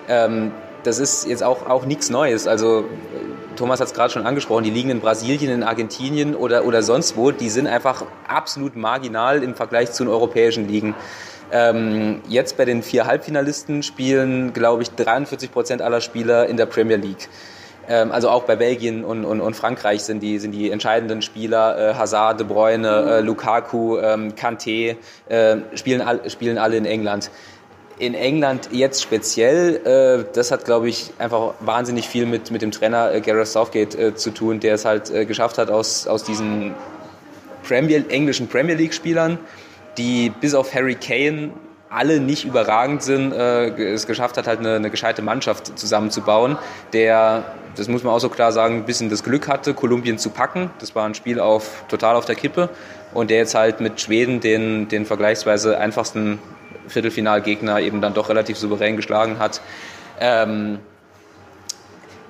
Ähm, 0.07 0.51
das 0.83 0.99
ist 0.99 1.27
jetzt 1.27 1.43
auch, 1.43 1.67
auch 1.67 1.85
nichts 1.85 2.11
Neues. 2.11 2.45
Also 2.45 2.85
Thomas 3.55 3.79
hat 3.79 3.87
es 3.87 3.93
gerade 3.95 4.13
schon 4.13 4.27
angesprochen, 4.27 4.63
die 4.63 4.69
liegen 4.69 4.91
in 4.91 4.99
Brasilien, 4.99 5.51
in 5.51 5.63
Argentinien 5.63 6.35
oder, 6.35 6.65
oder 6.65 6.83
sonst 6.83 7.17
wo, 7.17 7.31
die 7.31 7.49
sind 7.49 7.65
einfach 7.65 8.05
absolut 8.27 8.75
marginal 8.75 9.41
im 9.41 9.55
Vergleich 9.55 9.91
zu 9.91 10.03
den 10.03 10.13
europäischen 10.13 10.67
Ligen. 10.67 10.93
Ähm, 11.51 12.21
jetzt 12.27 12.57
bei 12.57 12.65
den 12.65 12.81
vier 12.81 13.05
Halbfinalisten 13.05 13.83
spielen, 13.83 14.53
glaube 14.53 14.83
ich, 14.83 14.91
43 14.91 15.51
Prozent 15.51 15.81
aller 15.81 16.01
Spieler 16.01 16.47
in 16.47 16.57
der 16.57 16.65
Premier 16.65 16.97
League. 16.97 17.29
Ähm, 17.87 18.11
also 18.11 18.29
auch 18.29 18.43
bei 18.43 18.55
Belgien 18.55 19.03
und, 19.03 19.25
und, 19.25 19.41
und, 19.41 19.55
Frankreich 19.55 20.03
sind 20.03 20.21
die, 20.21 20.39
sind 20.39 20.51
die 20.51 20.71
entscheidenden 20.71 21.21
Spieler, 21.21 21.91
äh, 21.91 21.93
Hazard, 21.93 22.39
De 22.39 22.47
Bruyne, 22.47 22.87
äh, 22.87 23.21
Lukaku, 23.21 23.99
ähm, 23.99 24.33
Kanté, 24.35 24.95
äh, 25.29 25.57
spielen, 25.75 26.01
all, 26.01 26.27
spielen 26.29 26.57
alle 26.57 26.77
in 26.77 26.85
England. 26.85 27.29
In 27.97 28.13
England 28.13 28.69
jetzt 28.71 29.03
speziell, 29.03 29.77
äh, 29.85 30.25
das 30.33 30.51
hat, 30.51 30.65
glaube 30.65 30.89
ich, 30.89 31.13
einfach 31.19 31.53
wahnsinnig 31.59 32.09
viel 32.09 32.25
mit, 32.25 32.51
mit 32.51 32.61
dem 32.61 32.71
Trainer 32.71 33.13
äh, 33.13 33.21
Gareth 33.21 33.47
Southgate 33.47 33.95
äh, 33.95 34.15
zu 34.15 34.31
tun, 34.31 34.59
der 34.59 34.75
es 34.75 34.85
halt 34.85 35.11
äh, 35.11 35.25
geschafft 35.25 35.57
hat, 35.57 35.69
aus, 35.69 36.07
aus 36.07 36.23
diesen 36.23 36.73
Premier, 37.63 38.03
englischen 38.09 38.47
Premier 38.47 38.75
League-Spielern, 38.75 39.37
die 39.97 40.29
bis 40.29 40.53
auf 40.53 40.73
Harry 40.73 40.95
Kane 40.95 41.51
alle 41.89 42.19
nicht 42.19 42.45
überragend 42.45 43.03
sind, 43.03 43.31
äh, 43.31 43.67
es 43.67 44.07
geschafft 44.07 44.37
hat, 44.37 44.47
halt 44.47 44.59
eine, 44.59 44.75
eine 44.75 44.89
gescheite 44.89 45.21
Mannschaft 45.21 45.77
zusammenzubauen, 45.77 46.57
der, 46.93 47.45
das 47.75 47.87
muss 47.87 48.03
man 48.03 48.13
auch 48.13 48.19
so 48.19 48.29
klar 48.29 48.51
sagen, 48.51 48.77
ein 48.77 48.85
bisschen 48.85 49.09
das 49.09 49.23
Glück 49.23 49.47
hatte, 49.47 49.73
Kolumbien 49.73 50.17
zu 50.17 50.29
packen. 50.29 50.71
Das 50.79 50.95
war 50.95 51.05
ein 51.05 51.13
Spiel 51.13 51.39
auf, 51.39 51.85
total 51.87 52.15
auf 52.15 52.25
der 52.25 52.35
Kippe 52.35 52.69
und 53.13 53.29
der 53.29 53.37
jetzt 53.37 53.55
halt 53.55 53.79
mit 53.79 54.01
Schweden 54.01 54.39
den, 54.39 54.87
den 54.87 55.05
vergleichsweise 55.05 55.77
einfachsten 55.77 56.39
Viertelfinalgegner 56.87 57.79
eben 57.79 58.01
dann 58.01 58.13
doch 58.13 58.29
relativ 58.29 58.57
souverän 58.57 58.95
geschlagen 58.95 59.39
hat. 59.39 59.61
Ähm, 60.19 60.79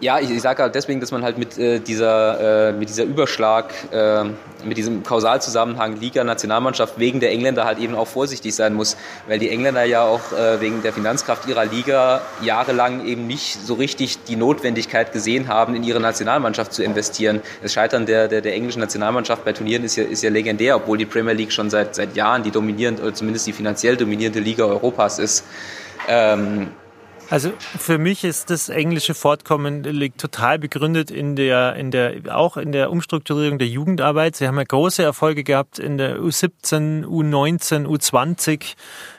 ja, 0.05 0.19
ich, 0.19 0.29
ich 0.29 0.41
sage 0.41 0.61
halt 0.61 0.75
deswegen, 0.75 0.99
dass 0.99 1.11
man 1.11 1.23
halt 1.23 1.39
mit 1.39 1.57
äh, 1.57 1.79
dieser, 1.79 2.69
äh, 2.69 2.73
mit 2.73 2.89
dieser 2.89 3.03
Überschlag, 3.03 3.73
äh, 3.91 4.23
mit 4.63 4.77
diesem 4.77 5.03
Kausalzusammenhang 5.03 5.99
Liga-Nationalmannschaft 5.99 6.99
wegen 6.99 7.19
der 7.19 7.31
Engländer 7.31 7.65
halt 7.65 7.79
eben 7.79 7.95
auch 7.95 8.07
vorsichtig 8.07 8.53
sein 8.53 8.75
muss, 8.75 8.97
weil 9.27 9.39
die 9.39 9.49
Engländer 9.49 9.83
ja 9.83 10.03
auch 10.03 10.31
äh, 10.31 10.61
wegen 10.61 10.83
der 10.83 10.93
Finanzkraft 10.93 11.47
ihrer 11.47 11.65
Liga 11.65 12.21
jahrelang 12.41 13.05
eben 13.05 13.25
nicht 13.25 13.59
so 13.65 13.73
richtig 13.73 14.23
die 14.25 14.35
Notwendigkeit 14.35 15.11
gesehen 15.11 15.47
haben, 15.47 15.75
in 15.75 15.83
ihre 15.83 15.99
Nationalmannschaft 15.99 16.71
zu 16.71 16.83
investieren. 16.83 17.41
Das 17.63 17.73
Scheitern 17.73 18.05
der, 18.05 18.27
der, 18.27 18.41
der 18.41 18.53
englischen 18.53 18.81
Nationalmannschaft 18.81 19.43
bei 19.43 19.53
Turnieren 19.53 19.83
ist 19.83 19.95
ja, 19.95 20.03
ist 20.03 20.21
ja 20.21 20.29
legendär, 20.29 20.75
obwohl 20.75 20.99
die 20.99 21.07
Premier 21.07 21.33
League 21.33 21.51
schon 21.51 21.71
seit, 21.71 21.95
seit 21.95 22.15
Jahren 22.15 22.43
die 22.43 22.51
dominierende, 22.51 23.01
oder 23.01 23.13
zumindest 23.15 23.47
die 23.47 23.53
finanziell 23.53 23.97
dominierende 23.97 24.39
Liga 24.39 24.65
Europas 24.65 25.17
ist. 25.17 25.43
Ähm, 26.07 26.67
also 27.29 27.51
für 27.59 27.97
mich 27.97 28.23
ist 28.23 28.49
das 28.49 28.69
englische 28.69 29.13
Fortkommen 29.13 29.83
liegt 29.83 30.19
total 30.19 30.59
begründet 30.59 31.11
in 31.11 31.35
der, 31.35 31.75
in 31.75 31.91
der, 31.91 32.35
auch 32.35 32.57
in 32.57 32.71
der 32.71 32.91
Umstrukturierung 32.91 33.59
der 33.59 33.67
Jugendarbeit. 33.67 34.35
Sie 34.35 34.47
haben 34.47 34.57
ja 34.57 34.63
große 34.63 35.03
Erfolge 35.03 35.43
gehabt 35.43 35.79
in 35.79 35.97
der 35.97 36.19
U17, 36.19 37.05
U19, 37.05 37.85
U20 37.85 38.75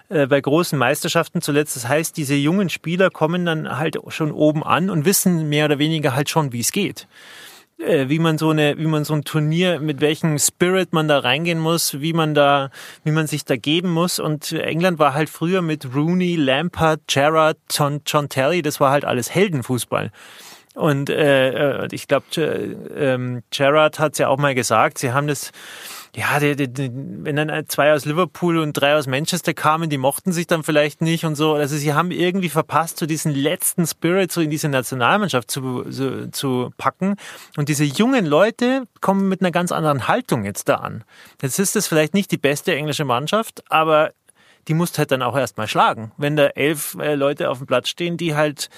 bei 0.09 0.41
großen 0.41 0.79
Meisterschaften 0.79 1.43
zuletzt. 1.43 1.75
Das 1.75 1.89
heißt, 1.89 2.17
diese 2.17 2.35
jungen 2.35 2.69
Spieler 2.69 3.11
kommen 3.11 3.45
dann 3.45 3.79
halt 3.79 3.99
schon 4.09 4.31
oben 4.31 4.63
an 4.63 4.89
und 4.89 5.05
wissen 5.05 5.49
mehr 5.49 5.65
oder 5.65 5.79
weniger 5.79 6.15
halt 6.15 6.31
schon, 6.31 6.53
wie 6.53 6.61
es 6.61 6.71
geht. 6.71 7.09
Äh, 7.79 8.09
wie 8.09 8.19
man 8.19 8.39
so 8.39 8.51
eine, 8.51 8.79
wie 8.79 8.87
man 8.87 9.05
so 9.05 9.13
ein 9.13 9.25
Turnier, 9.25 9.81
mit 9.81 10.01
welchem 10.01 10.39
Spirit 10.39 10.95
man 10.95 11.09
da 11.09 11.19
reingehen 11.19 11.59
muss, 11.59 12.01
wie 12.01 12.15
man 12.15 12.35
da, 12.35 12.71
wie 13.05 13.11
man 13.11 13.27
sich 13.27 13.45
da 13.45 13.57
geben 13.57 13.91
muss. 13.91 14.19
Und 14.19 14.53
England 14.53 14.99
war 14.99 15.13
halt 15.13 15.29
früher 15.29 15.61
mit 15.61 15.95
Rooney, 15.95 16.37
Lampard, 16.37 17.03
Gerrard, 17.07 17.59
John, 17.71 18.01
John 18.07 18.31
Terry, 18.31 18.63
das 18.63 18.81
war 18.81 18.91
halt 18.91 19.05
alles 19.05 19.35
Heldenfußball. 19.35 20.11
Und 20.75 21.11
äh, 21.11 21.83
äh 21.83 21.89
ich 21.91 22.09
glaube, 22.09 22.27
äh, 22.37 23.41
Gerrard 23.51 23.99
hat 23.99 24.13
es 24.13 24.19
ja 24.19 24.29
auch 24.29 24.39
mal 24.39 24.55
gesagt, 24.55 24.97
sie 24.99 25.13
haben 25.13 25.27
das 25.27 25.53
ja, 26.17 26.41
die, 26.41 26.57
die, 26.57 26.73
die, 26.73 26.91
wenn 26.95 27.37
dann 27.37 27.69
zwei 27.69 27.93
aus 27.93 28.07
Liverpool 28.07 28.57
und 28.57 28.73
drei 28.73 28.97
aus 28.97 29.07
Manchester 29.07 29.53
kamen, 29.53 29.91
die 29.91 29.99
mochten 29.99 30.33
sich 30.33 30.47
dann 30.47 30.63
vielleicht 30.63 31.03
nicht 31.03 31.27
und 31.27 31.35
so. 31.35 31.53
Also 31.53 31.77
sie 31.77 31.93
haben 31.93 32.11
irgendwie 32.11 32.49
verpasst, 32.49 32.99
so 32.99 33.05
diesen 33.05 33.35
letzten 33.35 33.87
Spirit 33.87 34.33
so 34.33 34.41
in 34.41 34.49
diese 34.49 34.71
Nationalmannschaft 34.71 35.51
zu, 35.51 35.85
so, 35.91 36.27
zu 36.29 36.71
packen. 36.79 37.17
Und 37.59 37.69
diese 37.69 37.85
jungen 37.85 38.25
Leute 38.25 38.85
kommen 39.03 39.29
mit 39.29 39.43
einer 39.43 39.51
ganz 39.51 39.73
anderen 39.73 40.09
Haltung 40.09 40.47
jetzt 40.47 40.71
da 40.71 40.77
an. 40.77 41.05
Jetzt 41.43 41.59
ist 41.59 41.77
es 41.77 41.87
vielleicht 41.87 42.15
nicht 42.15 42.33
die 42.33 42.39
beste 42.39 42.75
englische 42.75 43.05
Mannschaft, 43.05 43.63
aber 43.71 44.13
die 44.69 44.75
musst 44.75 44.99
halt 44.99 45.11
dann 45.11 45.23
auch 45.23 45.37
erstmal 45.37 45.69
schlagen. 45.69 46.13
Wenn 46.17 46.37
da 46.37 46.47
elf 46.47 46.97
äh, 47.01 47.15
Leute 47.15 47.51
auf 47.51 47.59
dem 47.59 47.67
Platz 47.67 47.89
stehen, 47.89 48.17
die 48.17 48.35
halt 48.35 48.69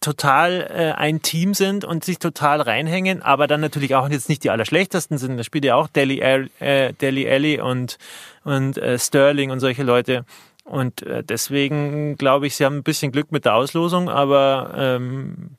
total 0.00 0.62
äh, 0.70 0.92
ein 0.92 1.22
Team 1.22 1.54
sind 1.54 1.84
und 1.84 2.04
sich 2.04 2.18
total 2.18 2.60
reinhängen, 2.60 3.22
aber 3.22 3.46
dann 3.46 3.60
natürlich 3.60 3.94
auch 3.94 4.08
jetzt 4.08 4.28
nicht 4.28 4.44
die 4.44 4.50
allerschlechtesten 4.50 5.18
sind. 5.18 5.36
Da 5.36 5.44
spielt 5.44 5.64
ja 5.64 5.74
auch 5.74 5.88
Deli, 5.88 6.20
äh, 6.20 6.92
Deli 6.94 7.28
Alli 7.28 7.60
und, 7.60 7.98
und 8.44 8.78
äh, 8.78 8.98
Sterling 8.98 9.50
und 9.50 9.60
solche 9.60 9.82
Leute. 9.82 10.24
Und 10.64 11.02
äh, 11.02 11.22
deswegen 11.22 12.16
glaube 12.16 12.46
ich, 12.46 12.56
sie 12.56 12.64
haben 12.64 12.78
ein 12.78 12.82
bisschen 12.82 13.12
Glück 13.12 13.30
mit 13.30 13.44
der 13.44 13.54
Auslosung, 13.54 14.08
aber 14.08 14.72
ähm, 14.76 15.50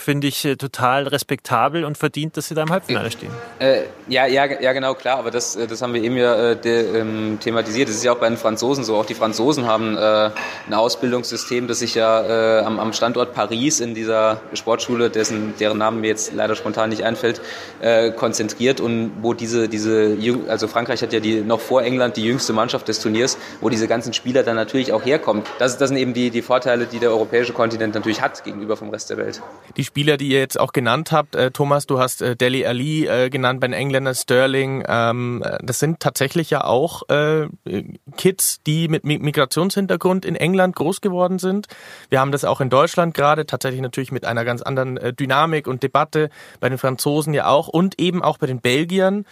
finde 0.00 0.26
ich 0.26 0.44
äh, 0.44 0.56
total 0.56 1.06
respektabel 1.06 1.84
und 1.84 1.98
verdient, 1.98 2.36
dass 2.36 2.48
sie 2.48 2.54
da 2.54 2.62
im 2.62 2.70
Halbfinale 2.70 3.10
stehen. 3.10 3.30
Äh, 3.58 3.82
ja, 4.08 4.26
ja, 4.26 4.46
ja, 4.60 4.72
genau, 4.72 4.94
klar, 4.94 5.18
aber 5.18 5.30
das, 5.30 5.56
äh, 5.56 5.66
das 5.66 5.82
haben 5.82 5.94
wir 5.94 6.02
eben 6.02 6.16
ja 6.16 6.50
äh, 6.50 6.56
de, 6.56 6.98
ähm, 6.98 7.38
thematisiert. 7.40 7.88
Das 7.88 7.96
ist 7.96 8.04
ja 8.04 8.12
auch 8.12 8.18
bei 8.18 8.28
den 8.28 8.38
Franzosen 8.38 8.84
so. 8.84 8.96
Auch 8.96 9.06
die 9.06 9.14
Franzosen 9.14 9.66
haben 9.66 9.96
äh, 9.96 10.30
ein 10.66 10.74
Ausbildungssystem, 10.74 11.68
das 11.68 11.80
sich 11.80 11.94
ja 11.94 12.60
äh, 12.60 12.64
am, 12.64 12.78
am, 12.78 12.92
Standort 12.92 13.34
Paris 13.34 13.80
in 13.80 13.94
dieser 13.94 14.40
Sportschule, 14.52 15.10
dessen, 15.10 15.54
deren 15.58 15.78
Namen 15.78 16.00
mir 16.00 16.08
jetzt 16.08 16.32
leider 16.34 16.56
spontan 16.56 16.90
nicht 16.90 17.04
einfällt, 17.04 17.40
konzentriert 18.16 18.80
und 18.80 19.12
wo 19.22 19.32
diese, 19.32 19.68
diese, 19.68 20.16
also 20.48 20.68
Frankreich 20.68 21.02
hat 21.02 21.12
ja 21.12 21.20
die 21.20 21.40
noch 21.40 21.60
vor 21.60 21.82
England 21.82 22.16
die 22.16 22.24
jüngste 22.24 22.52
Mannschaft 22.52 22.88
des 22.88 23.00
Turniers, 23.00 23.38
wo 23.60 23.68
diese 23.68 23.88
ganzen 23.88 24.12
Spieler 24.12 24.42
dann 24.42 24.56
natürlich 24.56 24.92
auch 24.92 25.04
herkommen. 25.04 25.44
Das, 25.58 25.78
das 25.78 25.88
sind 25.88 25.98
eben 25.98 26.12
die, 26.12 26.30
die 26.30 26.42
Vorteile, 26.42 26.86
die 26.86 26.98
der 26.98 27.10
europäische 27.10 27.52
Kontinent 27.52 27.94
natürlich 27.94 28.20
hat 28.20 28.44
gegenüber 28.44 28.76
vom 28.76 28.90
Rest 28.90 29.08
der 29.10 29.16
Welt. 29.16 29.40
Die 29.76 29.84
Spieler, 29.90 30.16
die 30.16 30.28
ihr 30.28 30.38
jetzt 30.38 30.60
auch 30.60 30.72
genannt 30.72 31.10
habt, 31.10 31.34
äh, 31.34 31.50
Thomas, 31.50 31.84
du 31.84 31.98
hast 31.98 32.22
äh, 32.22 32.36
Deli 32.36 32.64
Ali 32.64 33.08
äh, 33.08 33.28
genannt 33.28 33.58
bei 33.58 33.66
den 33.66 33.74
Engländern, 33.74 34.14
Sterling, 34.14 34.84
ähm, 34.86 35.42
das 35.64 35.80
sind 35.80 35.98
tatsächlich 35.98 36.48
ja 36.48 36.62
auch 36.62 37.08
äh, 37.08 37.48
Kids, 38.16 38.60
die 38.64 38.86
mit 38.86 39.02
Migrationshintergrund 39.02 40.24
in 40.24 40.36
England 40.36 40.76
groß 40.76 41.00
geworden 41.00 41.40
sind. 41.40 41.66
Wir 42.08 42.20
haben 42.20 42.30
das 42.30 42.44
auch 42.44 42.60
in 42.60 42.70
Deutschland 42.70 43.14
gerade, 43.14 43.46
tatsächlich 43.46 43.80
natürlich 43.80 44.12
mit 44.12 44.24
einer 44.24 44.44
ganz 44.44 44.62
anderen 44.62 44.96
äh, 44.96 45.12
Dynamik 45.12 45.66
und 45.66 45.82
Debatte, 45.82 46.30
bei 46.60 46.68
den 46.68 46.78
Franzosen 46.78 47.34
ja 47.34 47.48
auch 47.48 47.66
und 47.66 48.00
eben 48.00 48.22
auch 48.22 48.38
bei 48.38 48.46
den 48.46 48.60
Belgiern. 48.60 49.24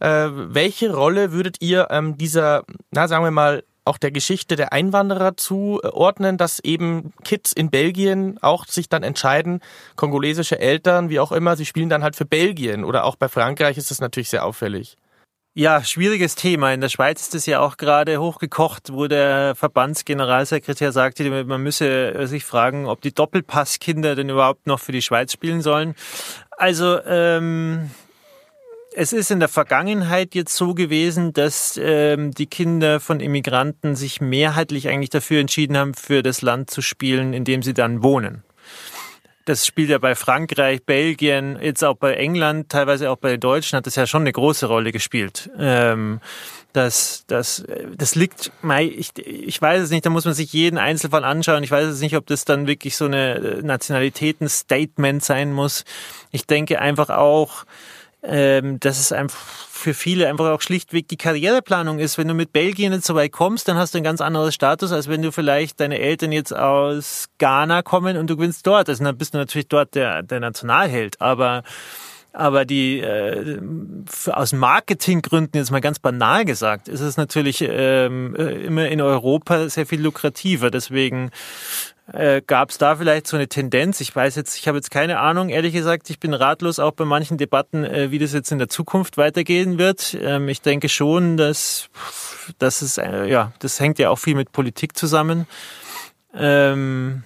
Äh, 0.00 0.28
welche 0.32 0.94
Rolle 0.94 1.32
würdet 1.32 1.58
ihr 1.60 1.88
ähm, 1.90 2.16
dieser, 2.16 2.64
na 2.90 3.06
sagen 3.06 3.22
wir 3.22 3.30
mal, 3.30 3.64
auch 3.86 3.98
der 3.98 4.10
Geschichte 4.10 4.56
der 4.56 4.72
Einwanderer 4.72 5.36
zuordnen, 5.36 6.36
dass 6.36 6.60
eben 6.60 7.12
Kids 7.24 7.52
in 7.52 7.70
Belgien 7.70 8.38
auch 8.42 8.66
sich 8.66 8.88
dann 8.88 9.02
entscheiden, 9.02 9.60
kongolesische 9.96 10.58
Eltern, 10.58 11.08
wie 11.08 11.20
auch 11.20 11.32
immer, 11.32 11.56
sie 11.56 11.66
spielen 11.66 11.88
dann 11.88 12.02
halt 12.02 12.16
für 12.16 12.24
Belgien 12.24 12.84
oder 12.84 13.04
auch 13.04 13.16
bei 13.16 13.28
Frankreich 13.28 13.78
ist 13.78 13.90
das 13.90 14.00
natürlich 14.00 14.30
sehr 14.30 14.44
auffällig. 14.44 14.96
Ja, 15.58 15.82
schwieriges 15.82 16.34
Thema. 16.34 16.74
In 16.74 16.82
der 16.82 16.90
Schweiz 16.90 17.22
ist 17.22 17.34
es 17.34 17.46
ja 17.46 17.60
auch 17.60 17.78
gerade 17.78 18.20
hochgekocht, 18.20 18.92
wo 18.92 19.06
der 19.06 19.54
Verbandsgeneralsekretär 19.54 20.92
sagte, 20.92 21.44
man 21.44 21.62
müsse 21.62 22.26
sich 22.26 22.44
fragen, 22.44 22.86
ob 22.86 23.00
die 23.00 23.14
Doppelpasskinder 23.14 24.14
denn 24.16 24.28
überhaupt 24.28 24.66
noch 24.66 24.80
für 24.80 24.92
die 24.92 25.00
Schweiz 25.00 25.32
spielen 25.32 25.62
sollen. 25.62 25.94
Also 26.50 27.00
ähm, 27.06 27.90
es 28.96 29.12
ist 29.12 29.30
in 29.30 29.40
der 29.40 29.48
Vergangenheit 29.48 30.34
jetzt 30.34 30.56
so 30.56 30.72
gewesen, 30.72 31.34
dass 31.34 31.78
ähm, 31.80 32.32
die 32.32 32.46
Kinder 32.46 32.98
von 32.98 33.20
Immigranten 33.20 33.94
sich 33.94 34.22
mehrheitlich 34.22 34.88
eigentlich 34.88 35.10
dafür 35.10 35.40
entschieden 35.40 35.76
haben, 35.76 35.92
für 35.92 36.22
das 36.22 36.40
Land 36.40 36.70
zu 36.70 36.80
spielen, 36.80 37.34
in 37.34 37.44
dem 37.44 37.62
sie 37.62 37.74
dann 37.74 38.02
wohnen. 38.02 38.42
Das 39.44 39.66
spielt 39.66 39.90
ja 39.90 39.98
bei 39.98 40.14
Frankreich, 40.14 40.82
Belgien, 40.84 41.58
jetzt 41.60 41.84
auch 41.84 41.96
bei 41.96 42.14
England, 42.14 42.70
teilweise 42.70 43.10
auch 43.10 43.18
bei 43.18 43.30
den 43.30 43.40
Deutschen 43.40 43.76
hat 43.76 43.86
das 43.86 43.96
ja 43.96 44.06
schon 44.06 44.22
eine 44.22 44.32
große 44.32 44.66
Rolle 44.66 44.92
gespielt. 44.92 45.50
Ähm, 45.58 46.20
das, 46.72 47.24
das, 47.26 47.64
das 47.96 48.14
liegt, 48.14 48.50
ich, 48.80 49.10
ich 49.18 49.62
weiß 49.62 49.82
es 49.82 49.90
nicht, 49.90 50.04
da 50.06 50.10
muss 50.10 50.24
man 50.24 50.34
sich 50.34 50.52
jeden 50.52 50.78
Einzelfall 50.78 51.24
anschauen. 51.24 51.62
Ich 51.62 51.70
weiß 51.70 51.86
es 51.86 52.00
nicht, 52.00 52.16
ob 52.16 52.26
das 52.26 52.44
dann 52.44 52.66
wirklich 52.66 52.96
so 52.96 53.04
eine 53.04 53.60
Nationalitäten-Statement 53.62 55.22
sein 55.22 55.52
muss. 55.52 55.84
Ich 56.32 56.46
denke 56.46 56.80
einfach 56.80 57.10
auch, 57.10 57.64
ähm, 58.26 58.80
dass 58.80 58.98
es 58.98 59.12
einfach 59.12 59.38
für 59.38 59.94
viele 59.94 60.28
einfach 60.28 60.46
auch 60.46 60.60
schlichtweg 60.60 61.08
die 61.08 61.16
Karriereplanung 61.16 61.98
ist. 61.98 62.18
Wenn 62.18 62.28
du 62.28 62.34
mit 62.34 62.52
Belgien 62.52 62.92
nicht 62.92 63.04
so 63.04 63.14
weit 63.14 63.32
kommst, 63.32 63.68
dann 63.68 63.76
hast 63.76 63.94
du 63.94 63.98
ein 63.98 64.04
ganz 64.04 64.20
anderes 64.20 64.54
Status, 64.54 64.90
als 64.90 65.08
wenn 65.08 65.22
du 65.22 65.30
vielleicht 65.32 65.80
deine 65.80 65.98
Eltern 65.98 66.32
jetzt 66.32 66.54
aus 66.54 67.26
Ghana 67.38 67.82
kommen 67.82 68.16
und 68.16 68.28
du 68.28 68.36
gewinnst 68.36 68.66
dort. 68.66 68.88
Also 68.88 69.04
dann 69.04 69.16
bist 69.16 69.34
du 69.34 69.38
natürlich 69.38 69.68
dort 69.68 69.94
der, 69.94 70.22
der 70.22 70.40
Nationalheld. 70.40 71.20
Aber 71.20 71.62
aber 72.32 72.66
die 72.66 73.00
äh, 73.00 73.58
aus 74.26 74.52
Marketinggründen 74.52 75.58
jetzt 75.58 75.70
mal 75.70 75.80
ganz 75.80 75.98
banal 75.98 76.44
gesagt, 76.44 76.86
ist 76.86 77.00
es 77.00 77.16
natürlich 77.16 77.64
ähm, 77.66 78.36
äh, 78.36 78.66
immer 78.66 78.88
in 78.88 79.00
Europa 79.00 79.70
sehr 79.70 79.86
viel 79.86 80.02
lukrativer. 80.02 80.70
Deswegen 80.70 81.30
Äh, 82.12 82.40
Gab 82.46 82.70
es 82.70 82.78
da 82.78 82.96
vielleicht 82.96 83.26
so 83.26 83.36
eine 83.36 83.48
Tendenz? 83.48 84.00
Ich 84.00 84.14
weiß 84.14 84.36
jetzt, 84.36 84.56
ich 84.56 84.68
habe 84.68 84.78
jetzt 84.78 84.90
keine 84.90 85.18
Ahnung, 85.18 85.48
ehrlich 85.48 85.72
gesagt, 85.72 86.08
ich 86.08 86.20
bin 86.20 86.34
ratlos 86.34 86.78
auch 86.78 86.92
bei 86.92 87.04
manchen 87.04 87.36
Debatten, 87.36 87.84
äh, 87.84 88.10
wie 88.10 88.18
das 88.18 88.32
jetzt 88.32 88.52
in 88.52 88.58
der 88.58 88.68
Zukunft 88.68 89.16
weitergehen 89.16 89.78
wird. 89.78 90.16
Ähm, 90.20 90.48
ich 90.48 90.62
denke 90.62 90.88
schon, 90.88 91.36
dass, 91.36 91.90
dass 92.58 92.82
es, 92.82 92.98
äh, 92.98 93.26
ja, 93.26 93.52
das 93.58 93.80
hängt 93.80 93.98
ja 93.98 94.10
auch 94.10 94.18
viel 94.18 94.36
mit 94.36 94.52
Politik 94.52 94.96
zusammen. 94.96 95.46
Ähm, 96.34 97.24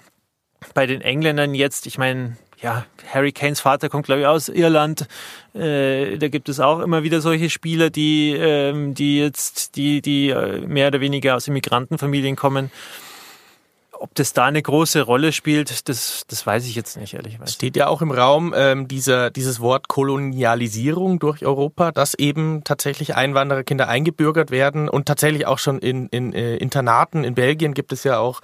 bei 0.73 0.87
den 0.87 1.03
Engländern 1.03 1.55
jetzt, 1.55 1.87
ich 1.87 1.99
meine, 1.99 2.37
ja, 2.63 2.85
Harry 3.13 3.33
Kanes 3.33 3.61
Vater 3.61 3.89
kommt, 3.89 4.07
glaube 4.07 4.23
ich, 4.23 4.27
aus 4.27 4.49
Irland. 4.49 5.07
Äh, 5.55 6.17
da 6.19 6.29
gibt 6.29 6.49
es 6.49 6.61
auch 6.61 6.81
immer 6.81 7.03
wieder 7.03 7.21
solche 7.21 7.51
Spieler, 7.51 7.91
die, 7.91 8.33
ähm, 8.33 8.95
die 8.95 9.19
jetzt, 9.19 9.77
die, 9.77 10.01
die 10.01 10.31
äh, 10.31 10.61
mehr 10.61 10.89
oder 10.89 11.01
weniger 11.01 11.37
aus 11.37 11.49
Immigrantenfamilien 11.49 12.37
kommen. 12.37 12.71
Ob 14.03 14.15
das 14.15 14.33
da 14.33 14.47
eine 14.47 14.63
große 14.63 15.03
Rolle 15.03 15.31
spielt, 15.31 15.87
das, 15.89 16.25
das 16.27 16.47
weiß 16.47 16.65
ich 16.65 16.75
jetzt 16.75 16.97
nicht, 16.97 17.13
ehrlich 17.13 17.35
gesagt. 17.35 17.51
Steht 17.51 17.77
ja 17.77 17.87
auch 17.87 18.01
im 18.01 18.11
Raum 18.11 18.55
ähm, 18.57 18.89
dieser, 18.89 19.31
dieses 19.31 19.61
Wort 19.61 19.89
Kolonialisierung 19.89 21.19
durch 21.19 21.45
Europa, 21.45 21.93
dass 21.93 22.15
eben 22.15 22.65
tatsächlich 22.65 23.15
Einwandererkinder 23.15 23.89
eingebürgert 23.89 24.51
werden 24.51 24.89
und 24.89 25.05
tatsächlich 25.05 25.47
auch 25.47 25.59
schon 25.59 25.81
in, 25.81 26.09
in 26.09 26.33
äh, 26.33 26.57
Internaten 26.57 27.25
in 27.25 27.35
Belgien 27.35 27.75
gibt 27.75 27.93
es 27.93 28.03
ja 28.03 28.19
auch 28.19 28.41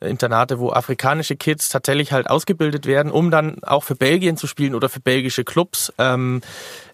Internate, 0.00 0.58
wo 0.58 0.70
afrikanische 0.70 1.36
Kids 1.36 1.68
tatsächlich 1.68 2.12
halt 2.12 2.28
ausgebildet 2.28 2.86
werden, 2.86 3.12
um 3.12 3.30
dann 3.30 3.62
auch 3.62 3.84
für 3.84 3.94
Belgien 3.94 4.36
zu 4.36 4.46
spielen 4.46 4.74
oder 4.74 4.88
für 4.88 5.00
belgische 5.00 5.44
Clubs. 5.44 5.92
Ähm, 5.98 6.42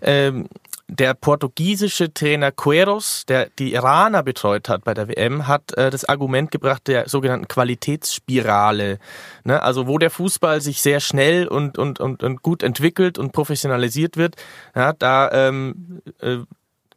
ähm, 0.03 0.49
der 0.89 1.13
portugiesische 1.13 2.13
Trainer 2.13 2.51
Queros, 2.51 3.25
der 3.29 3.51
die 3.59 3.75
Iraner 3.75 4.23
betreut 4.23 4.69
hat 4.71 4.85
bei 4.85 4.95
der 4.95 5.09
WM, 5.09 5.47
hat 5.47 5.77
äh, 5.77 5.91
das 5.91 6.07
Argument 6.07 6.51
gebracht 6.51 6.89
der 6.89 7.09
sogenannten 7.09 7.47
Qualitätsspirale. 7.47 8.99
Ne? 9.45 9.63
Also 9.63 9.87
wo 9.87 9.99
der 9.99 10.11
Fußball 10.11 10.63
sich 10.63 10.81
sehr 10.81 11.01
schnell 11.01 11.47
und, 11.47 11.77
und, 11.77 12.01
und, 12.01 12.23
und 12.23 12.43
gut 12.43 12.63
entwickelt 12.63 13.19
und 13.19 13.33
professionalisiert 13.33 14.17
wird, 14.17 14.37
ja, 14.75 14.95
da 14.95 15.31
ähm, 15.31 16.01
äh, 16.21 16.39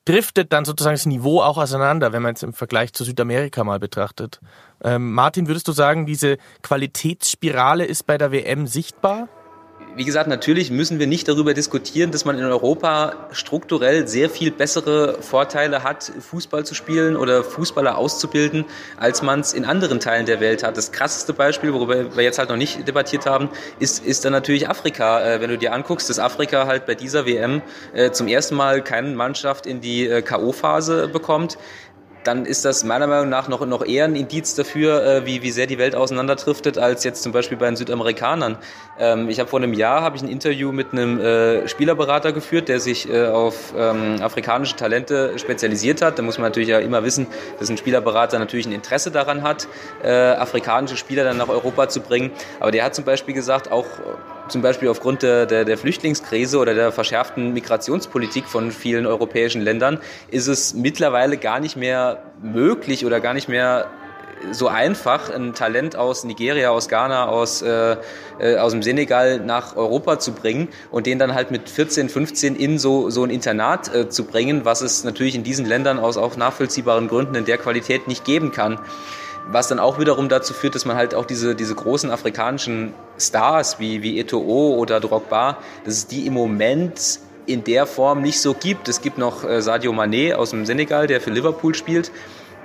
driftet 0.05 0.53
dann 0.53 0.65
sozusagen 0.65 0.95
das 0.95 1.05
Niveau 1.05 1.41
auch 1.41 1.57
auseinander, 1.57 2.13
wenn 2.13 2.21
man 2.21 2.33
es 2.33 2.43
im 2.43 2.53
Vergleich 2.53 2.93
zu 2.93 3.03
Südamerika 3.03 3.63
mal 3.63 3.79
betrachtet. 3.79 4.39
Ähm, 4.83 5.11
Martin, 5.13 5.47
würdest 5.47 5.67
du 5.67 5.73
sagen, 5.73 6.05
diese 6.05 6.37
Qualitätsspirale 6.63 7.85
ist 7.85 8.07
bei 8.07 8.17
der 8.17 8.31
WM 8.31 8.67
sichtbar? 8.67 9.27
Wie 9.95 10.05
gesagt, 10.05 10.27
natürlich 10.27 10.71
müssen 10.71 10.99
wir 10.99 11.07
nicht 11.07 11.27
darüber 11.27 11.53
diskutieren, 11.53 12.11
dass 12.11 12.23
man 12.23 12.37
in 12.37 12.45
Europa 12.45 13.27
strukturell 13.31 14.07
sehr 14.07 14.29
viel 14.29 14.51
bessere 14.51 15.21
Vorteile 15.21 15.83
hat, 15.83 16.11
Fußball 16.19 16.65
zu 16.65 16.75
spielen 16.75 17.17
oder 17.17 17.43
Fußballer 17.43 17.97
auszubilden, 17.97 18.65
als 18.97 19.21
man 19.21 19.41
es 19.41 19.53
in 19.53 19.65
anderen 19.65 19.99
Teilen 19.99 20.25
der 20.25 20.39
Welt 20.39 20.63
hat. 20.63 20.77
Das 20.77 20.91
krasseste 20.91 21.33
Beispiel, 21.33 21.73
worüber 21.73 22.15
wir 22.15 22.23
jetzt 22.23 22.39
halt 22.39 22.49
noch 22.49 22.57
nicht 22.57 22.87
debattiert 22.87 23.25
haben, 23.25 23.49
ist, 23.79 24.05
ist 24.05 24.23
dann 24.23 24.31
natürlich 24.31 24.69
Afrika. 24.69 25.21
Äh, 25.21 25.41
wenn 25.41 25.49
du 25.49 25.57
dir 25.57 25.73
anguckst, 25.73 26.09
dass 26.09 26.19
Afrika 26.19 26.67
halt 26.67 26.85
bei 26.85 26.95
dieser 26.95 27.25
WM 27.25 27.61
äh, 27.93 28.11
zum 28.11 28.27
ersten 28.27 28.55
Mal 28.55 28.81
keine 28.83 29.09
Mannschaft 29.09 29.65
in 29.65 29.81
die 29.81 30.07
äh, 30.07 30.21
K.O.-Phase 30.21 31.07
bekommt, 31.07 31.57
dann 32.23 32.45
ist 32.45 32.65
das 32.65 32.83
meiner 32.83 33.07
Meinung 33.07 33.29
nach 33.29 33.47
noch, 33.47 33.65
noch 33.65 33.85
eher 33.85 34.05
ein 34.05 34.15
Indiz 34.15 34.55
dafür, 34.55 35.03
äh, 35.03 35.25
wie, 35.25 35.41
wie 35.41 35.51
sehr 35.51 35.67
die 35.67 35.77
Welt 35.77 35.95
auseinanderdriftet, 35.95 36.77
als 36.77 37.03
jetzt 37.03 37.23
zum 37.23 37.31
Beispiel 37.31 37.57
bei 37.57 37.65
den 37.65 37.75
Südamerikanern. 37.75 38.57
Ähm, 39.01 39.29
ich 39.29 39.39
habe 39.39 39.49
vor 39.49 39.59
einem 39.59 39.73
Jahr 39.73 40.01
habe 40.01 40.15
ich 40.15 40.21
ein 40.21 40.29
Interview 40.29 40.71
mit 40.71 40.93
einem 40.93 41.19
äh, 41.19 41.67
Spielerberater 41.67 42.31
geführt, 42.31 42.69
der 42.69 42.79
sich 42.79 43.09
äh, 43.09 43.25
auf 43.25 43.73
ähm, 43.75 44.21
afrikanische 44.21 44.75
Talente 44.75 45.39
spezialisiert 45.39 46.03
hat. 46.03 46.19
Da 46.19 46.23
muss 46.23 46.37
man 46.37 46.45
natürlich 46.45 46.69
ja 46.69 46.77
immer 46.79 47.03
wissen, 47.03 47.25
dass 47.59 47.69
ein 47.69 47.77
Spielerberater 47.77 48.37
natürlich 48.37 48.67
ein 48.67 48.71
Interesse 48.71 49.09
daran 49.09 49.41
hat, 49.41 49.67
äh, 50.03 50.11
afrikanische 50.11 50.97
Spieler 50.97 51.23
dann 51.23 51.37
nach 51.37 51.49
Europa 51.49 51.89
zu 51.89 52.01
bringen. 52.01 52.29
Aber 52.59 52.69
der 52.69 52.83
hat 52.83 52.93
zum 52.93 53.03
Beispiel 53.03 53.33
gesagt, 53.33 53.71
auch 53.71 53.87
zum 54.47 54.61
Beispiel 54.61 54.89
aufgrund 54.89 55.23
der, 55.23 55.45
der, 55.45 55.65
der 55.65 55.77
Flüchtlingskrise 55.77 56.59
oder 56.59 56.75
der 56.75 56.91
verschärften 56.91 57.53
Migrationspolitik 57.53 58.45
von 58.45 58.71
vielen 58.71 59.07
europäischen 59.07 59.61
Ländern 59.61 59.99
ist 60.29 60.47
es 60.47 60.73
mittlerweile 60.73 61.37
gar 61.37 61.59
nicht 61.59 61.75
mehr 61.75 62.21
möglich 62.41 63.05
oder 63.05 63.19
gar 63.19 63.33
nicht 63.33 63.47
mehr 63.47 63.89
so 64.51 64.67
einfach, 64.67 65.29
ein 65.29 65.53
Talent 65.53 65.95
aus 65.95 66.23
Nigeria, 66.23 66.71
aus 66.71 66.89
Ghana, 66.89 67.27
aus, 67.27 67.61
äh, 67.61 67.97
äh, 68.39 68.57
aus 68.57 68.71
dem 68.71 68.83
Senegal 68.83 69.39
nach 69.39 69.75
Europa 69.75 70.19
zu 70.19 70.33
bringen 70.33 70.69
und 70.89 71.05
den 71.05 71.19
dann 71.19 71.33
halt 71.33 71.51
mit 71.51 71.69
14, 71.69 72.09
15 72.09 72.55
in 72.55 72.79
so, 72.79 73.09
so 73.09 73.23
ein 73.23 73.29
Internat 73.29 73.93
äh, 73.93 74.09
zu 74.09 74.25
bringen, 74.25 74.65
was 74.65 74.81
es 74.81 75.03
natürlich 75.03 75.35
in 75.35 75.43
diesen 75.43 75.65
Ländern 75.65 75.99
aus 75.99 76.17
auch 76.17 76.37
nachvollziehbaren 76.37 77.07
Gründen 77.07 77.35
in 77.35 77.45
der 77.45 77.57
Qualität 77.57 78.07
nicht 78.07 78.25
geben 78.25 78.51
kann 78.51 78.79
was 79.47 79.67
dann 79.67 79.79
auch 79.79 79.99
wiederum 79.99 80.29
dazu 80.29 80.53
führt, 80.53 80.75
dass 80.75 80.85
man 80.85 80.95
halt 80.95 81.15
auch 81.15 81.25
diese, 81.25 81.55
diese 81.55 81.73
großen 81.73 82.11
afrikanischen 82.11 82.93
Stars 83.17 83.79
wie, 83.79 84.03
wie 84.03 84.21
Eto'o 84.21 84.75
oder 84.75 84.99
Drogba, 84.99 85.57
dass 85.83 85.95
es 85.95 86.07
die 86.07 86.27
im 86.27 86.33
Moment 86.33 87.19
in 87.45 87.63
der 87.63 87.85
Form 87.85 88.21
nicht 88.21 88.39
so 88.39 88.53
gibt. 88.53 88.87
Es 88.87 89.01
gibt 89.01 89.17
noch 89.17 89.43
äh, 89.43 89.61
Sadio 89.61 89.91
Mané 89.91 90.35
aus 90.35 90.51
dem 90.51 90.65
Senegal, 90.65 91.07
der 91.07 91.21
für 91.21 91.31
Liverpool 91.31 91.75
spielt. 91.75 92.11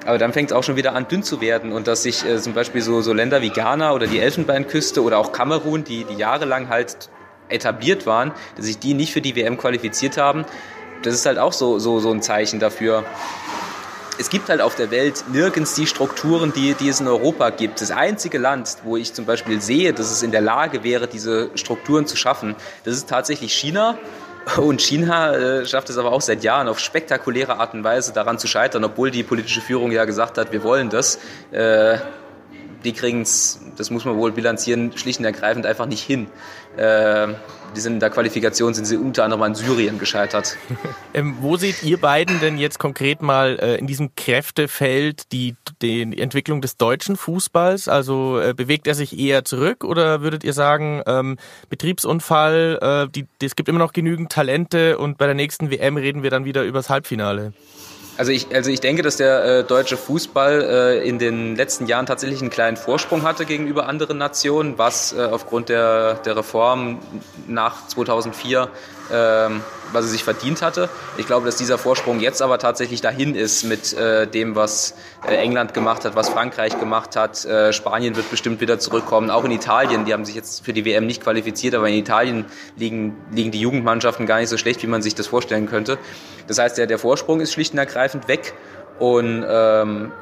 Aber 0.07 0.19
dann 0.19 0.33
fängt 0.33 0.51
es 0.51 0.57
auch 0.57 0.63
schon 0.63 0.77
wieder 0.77 0.95
an, 0.95 1.09
dünn 1.09 1.23
zu 1.23 1.41
werden 1.41 1.73
und 1.73 1.89
dass 1.89 2.05
sich 2.05 2.25
äh, 2.25 2.39
zum 2.41 2.55
Beispiel 2.55 2.81
so, 2.81 3.03
so 3.03 3.13
Länder 3.13 3.43
wie 3.43 3.51
Ghana 3.51 3.93
oder 3.93 4.07
die 4.07 4.21
Elfenbeinküste 4.21 5.03
oder 5.03 5.19
auch 5.19 5.33
Kamerun, 5.33 5.85
die, 5.85 6.05
die 6.05 6.15
jahrelang 6.15 6.69
halt 6.69 7.11
etabliert 7.49 8.07
waren, 8.07 8.33
dass 8.57 8.67
sich 8.67 8.79
die 8.79 8.95
nicht 8.95 9.13
für 9.13 9.21
die 9.21 9.37
WM 9.37 9.59
qualifiziert 9.59 10.17
haben, 10.17 10.45
das 11.03 11.15
ist 11.15 11.27
halt 11.27 11.39
auch 11.39 11.53
so, 11.53 11.79
so, 11.79 12.01
so 12.01 12.11
ein 12.11 12.23
Zeichen 12.23 12.61
dafür, 12.61 13.05
es 14.19 14.31
gibt 14.31 14.49
halt 14.49 14.61
auf 14.61 14.75
der 14.75 14.91
Welt 14.91 15.25
nirgends 15.31 15.75
die 15.75 15.87
Strukturen, 15.87 16.53
die, 16.55 16.75
die 16.75 16.89
es 16.89 17.01
in 17.01 17.09
Europa 17.09 17.51
gibt. 17.51 17.81
Das 17.81 17.91
einzige 17.91 18.39
Land, 18.39 18.79
wo 18.85 18.97
ich 18.97 19.13
zum 19.13 19.27
Beispiel 19.27 19.61
sehe, 19.61 19.93
dass 19.93 20.11
es 20.11 20.23
in 20.23 20.31
der 20.31 20.41
Lage 20.41 20.85
wäre, 20.85 21.07
diese 21.07 21.51
Strukturen 21.55 22.07
zu 22.07 22.17
schaffen, 22.17 22.57
das 22.85 22.95
ist 22.95 23.09
tatsächlich 23.09 23.53
China. 23.53 23.99
Und 24.57 24.81
China 24.81 25.35
äh, 25.35 25.67
schafft 25.67 25.91
es 25.91 25.99
aber 25.99 26.13
auch 26.13 26.21
seit 26.21 26.45
Jahren 26.45 26.69
auf 26.69 26.79
spektakuläre 26.79 27.59
Art 27.59 27.75
und 27.75 27.83
Weise 27.83 28.13
daran 28.13 28.39
zu 28.39 28.47
scheitern, 28.47 28.85
obwohl 28.85 29.11
die 29.11 29.25
politische 29.25 29.61
Führung 29.61 29.91
ja 29.91 30.05
gesagt 30.05 30.39
hat, 30.39 30.53
wir 30.53 30.63
wollen 30.63 30.89
das. 30.89 31.19
Äh, 31.51 31.99
die 32.85 32.93
kriegen 32.93 33.23
es, 33.23 33.61
das 33.77 33.91
muss 33.91 34.05
man 34.05 34.17
wohl 34.17 34.31
bilanzieren, 34.31 34.97
schlicht 34.97 35.19
und 35.19 35.25
ergreifend 35.25 35.67
einfach 35.67 35.87
nicht 35.87 36.03
hin. 36.03 36.29
Äh, 36.77 37.29
die 37.77 37.81
sind 37.81 37.95
in 37.95 38.01
der 38.01 38.11
Qualifikation 38.11 38.75
sind 38.75 38.87
sie 38.87 38.97
unter 38.97 39.25
anderem 39.25 39.43
an 39.43 39.55
Syrien 39.55 39.99
gescheitert. 39.99 40.57
ähm, 41.15 41.37
wo 41.41 41.57
seht 41.57 41.83
ihr 41.83 41.99
beiden 41.99 42.41
denn 42.41 42.59
jetzt 42.59 42.79
konkret 42.79 43.23
mal 43.23 43.59
äh, 43.61 43.77
in 43.77 43.87
diesem 43.87 44.15
Kräftefeld 44.17 45.31
die, 45.33 45.55
die 45.83 46.01
Entwicklung 46.19 46.61
des 46.61 46.77
deutschen 46.77 47.17
Fußballs? 47.17 47.89
Also 47.89 48.41
äh, 48.41 48.55
bewegt 48.55 48.87
er 48.87 48.95
sich 48.95 49.19
eher 49.19 49.45
zurück 49.45 49.85
oder 49.85 50.23
würdet 50.23 50.43
ihr 50.43 50.55
sagen, 50.55 51.03
ähm, 51.07 51.37
Betriebsunfall, 51.69 53.09
äh, 53.15 53.45
es 53.45 53.55
gibt 53.55 53.69
immer 53.69 53.79
noch 53.79 53.93
genügend 53.93 54.33
Talente 54.33 54.99
und 54.99 55.19
bei 55.19 55.27
der 55.27 55.35
nächsten 55.35 55.71
WM 55.71 55.97
reden 55.97 56.23
wir 56.23 56.31
dann 56.31 56.45
wieder 56.45 56.65
übers 56.65 56.89
Halbfinale? 56.89 57.53
Also 58.19 58.33
ich, 58.33 58.55
also 58.55 58.71
ich 58.71 58.81
denke, 58.81 59.03
dass 59.03 59.17
der 59.17 59.45
äh, 59.45 59.65
deutsche 59.65 59.97
Fußball 59.97 60.63
äh, 61.03 61.09
in 61.09 61.19
den 61.19 61.55
letzten 61.55 61.87
Jahren 61.87 62.07
tatsächlich 62.07 62.41
einen 62.41 62.51
kleinen 62.51 62.77
Vorsprung 62.77 63.23
hatte 63.23 63.45
gegenüber 63.45 63.87
anderen 63.89 64.17
Nationen, 64.17 64.79
was 64.79 65.13
äh, 65.13 65.21
aufgrund 65.21 65.69
der, 65.69 66.15
der 66.15 66.37
Reform 66.37 66.99
nach 67.47 67.87
2004 67.89 68.69
ähm, 69.13 69.63
was 69.93 70.05
er 70.05 70.11
sich 70.11 70.25
verdient 70.25 70.63
hatte. 70.63 70.89
Ich 71.17 71.27
glaube, 71.27 71.47
dass 71.47 71.57
dieser 71.57 71.79
Vorsprung 71.79 72.21
jetzt 72.21 72.43
aber 72.43 72.59
tatsächlich 72.59 73.01
dahin 73.01 73.35
ist 73.35 73.65
mit 73.65 73.93
äh, 73.93 74.27
dem, 74.27 74.55
was 74.55 74.95
äh, 75.27 75.35
England 75.37 75.75
gemacht 75.75 76.05
hat, 76.05 76.17
was 76.17 76.29
Frankreich 76.29 76.79
gemacht 76.79 77.17
hat. 77.17 77.45
Äh, 77.45 77.73
Spanien 77.73 78.17
wird 78.17 78.31
bestimmt 78.31 78.61
wieder 78.61 78.79
zurückkommen. 78.79 79.31
Auch 79.31 79.45
in 79.45 79.51
Italien, 79.51 80.05
die 80.05 80.13
haben 80.13 80.25
sich 80.25 80.35
jetzt 80.35 80.65
für 80.65 80.73
die 80.73 80.85
WM 80.85 81.07
nicht 81.07 81.23
qualifiziert, 81.23 81.75
aber 81.75 81.89
in 81.89 81.95
Italien 81.95 82.47
liegen, 82.77 83.17
liegen 83.33 83.51
die 83.51 83.61
Jugendmannschaften 83.61 84.27
gar 84.27 84.41
nicht 84.41 84.49
so 84.49 84.59
schlecht, 84.59 84.83
wie 84.83 84.87
man 84.87 85.03
sich 85.03 85.15
das 85.15 85.27
vorstellen 85.27 85.69
könnte. 85.69 85.99
Das 86.47 86.59
heißt, 86.59 86.79
der, 86.79 86.87
der 86.87 86.99
Vorsprung 86.99 87.41
ist 87.41 87.53
schlicht 87.53 87.73
und 87.73 87.79
ergreifend 87.79 88.29
weg. 88.29 88.55
Und 88.99 89.45
ähm, 89.49 90.13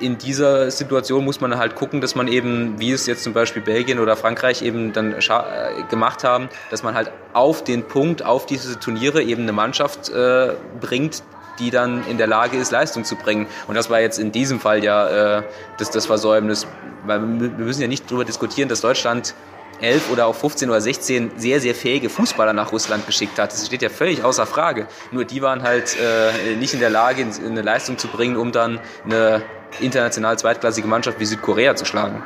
in 0.00 0.18
dieser 0.18 0.70
Situation 0.70 1.24
muss 1.24 1.40
man 1.40 1.56
halt 1.58 1.74
gucken, 1.74 2.00
dass 2.00 2.14
man 2.14 2.28
eben, 2.28 2.78
wie 2.78 2.92
es 2.92 3.06
jetzt 3.06 3.22
zum 3.24 3.32
Beispiel 3.32 3.62
Belgien 3.62 3.98
oder 3.98 4.16
Frankreich 4.16 4.62
eben 4.62 4.92
dann 4.92 5.12
äh, 5.12 5.82
gemacht 5.88 6.24
haben, 6.24 6.48
dass 6.70 6.82
man 6.82 6.94
halt 6.94 7.10
auf 7.32 7.64
den 7.64 7.84
Punkt, 7.84 8.24
auf 8.24 8.46
diese 8.46 8.78
Turniere 8.78 9.22
eben 9.22 9.42
eine 9.42 9.52
Mannschaft 9.52 10.08
äh, 10.10 10.54
bringt, 10.80 11.22
die 11.58 11.70
dann 11.70 12.06
in 12.08 12.18
der 12.18 12.26
Lage 12.26 12.56
ist, 12.56 12.72
Leistung 12.72 13.04
zu 13.04 13.16
bringen. 13.16 13.46
Und 13.68 13.76
das 13.76 13.90
war 13.90 14.00
jetzt 14.00 14.18
in 14.18 14.32
diesem 14.32 14.60
Fall 14.60 14.82
ja 14.82 15.38
äh, 15.38 15.42
das, 15.78 15.90
das 15.90 16.06
Versäumnis. 16.06 16.66
Weil 17.06 17.20
wir 17.20 17.50
müssen 17.50 17.82
ja 17.82 17.88
nicht 17.88 18.06
darüber 18.10 18.24
diskutieren, 18.24 18.68
dass 18.68 18.80
Deutschland 18.80 19.34
11 19.80 20.10
oder 20.10 20.26
auch 20.26 20.34
15 20.34 20.70
oder 20.70 20.80
16 20.80 21.32
sehr, 21.36 21.60
sehr 21.60 21.74
fähige 21.74 22.08
Fußballer 22.08 22.52
nach 22.52 22.72
Russland 22.72 23.06
geschickt 23.06 23.38
hat. 23.38 23.52
Das 23.52 23.66
steht 23.66 23.82
ja 23.82 23.88
völlig 23.88 24.22
außer 24.22 24.46
Frage. 24.46 24.86
Nur 25.12 25.24
die 25.24 25.42
waren 25.42 25.62
halt 25.62 25.96
äh, 26.00 26.56
nicht 26.56 26.74
in 26.74 26.80
der 26.80 26.90
Lage, 26.90 27.26
eine 27.44 27.62
Leistung 27.62 27.98
zu 27.98 28.08
bringen, 28.08 28.36
um 28.36 28.52
dann 28.52 28.80
eine 29.04 29.42
international 29.80 30.38
zweitklassige 30.38 30.86
Mannschaft 30.86 31.18
wie 31.20 31.24
Südkorea 31.24 31.76
zu 31.76 31.84
schlagen. 31.84 32.22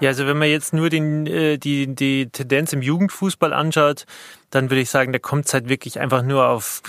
Ja, 0.00 0.10
also 0.10 0.26
wenn 0.26 0.38
man 0.38 0.48
jetzt 0.48 0.72
nur 0.72 0.90
den, 0.90 1.26
äh, 1.26 1.58
die, 1.58 1.92
die 1.92 2.28
Tendenz 2.30 2.72
im 2.72 2.82
Jugendfußball 2.82 3.52
anschaut, 3.52 4.06
dann 4.50 4.70
würde 4.70 4.80
ich 4.80 4.90
sagen, 4.90 5.12
da 5.12 5.18
kommt 5.18 5.46
es 5.46 5.54
halt 5.54 5.68
wirklich 5.68 5.98
einfach 5.98 6.22
nur 6.22 6.46
auf 6.46 6.82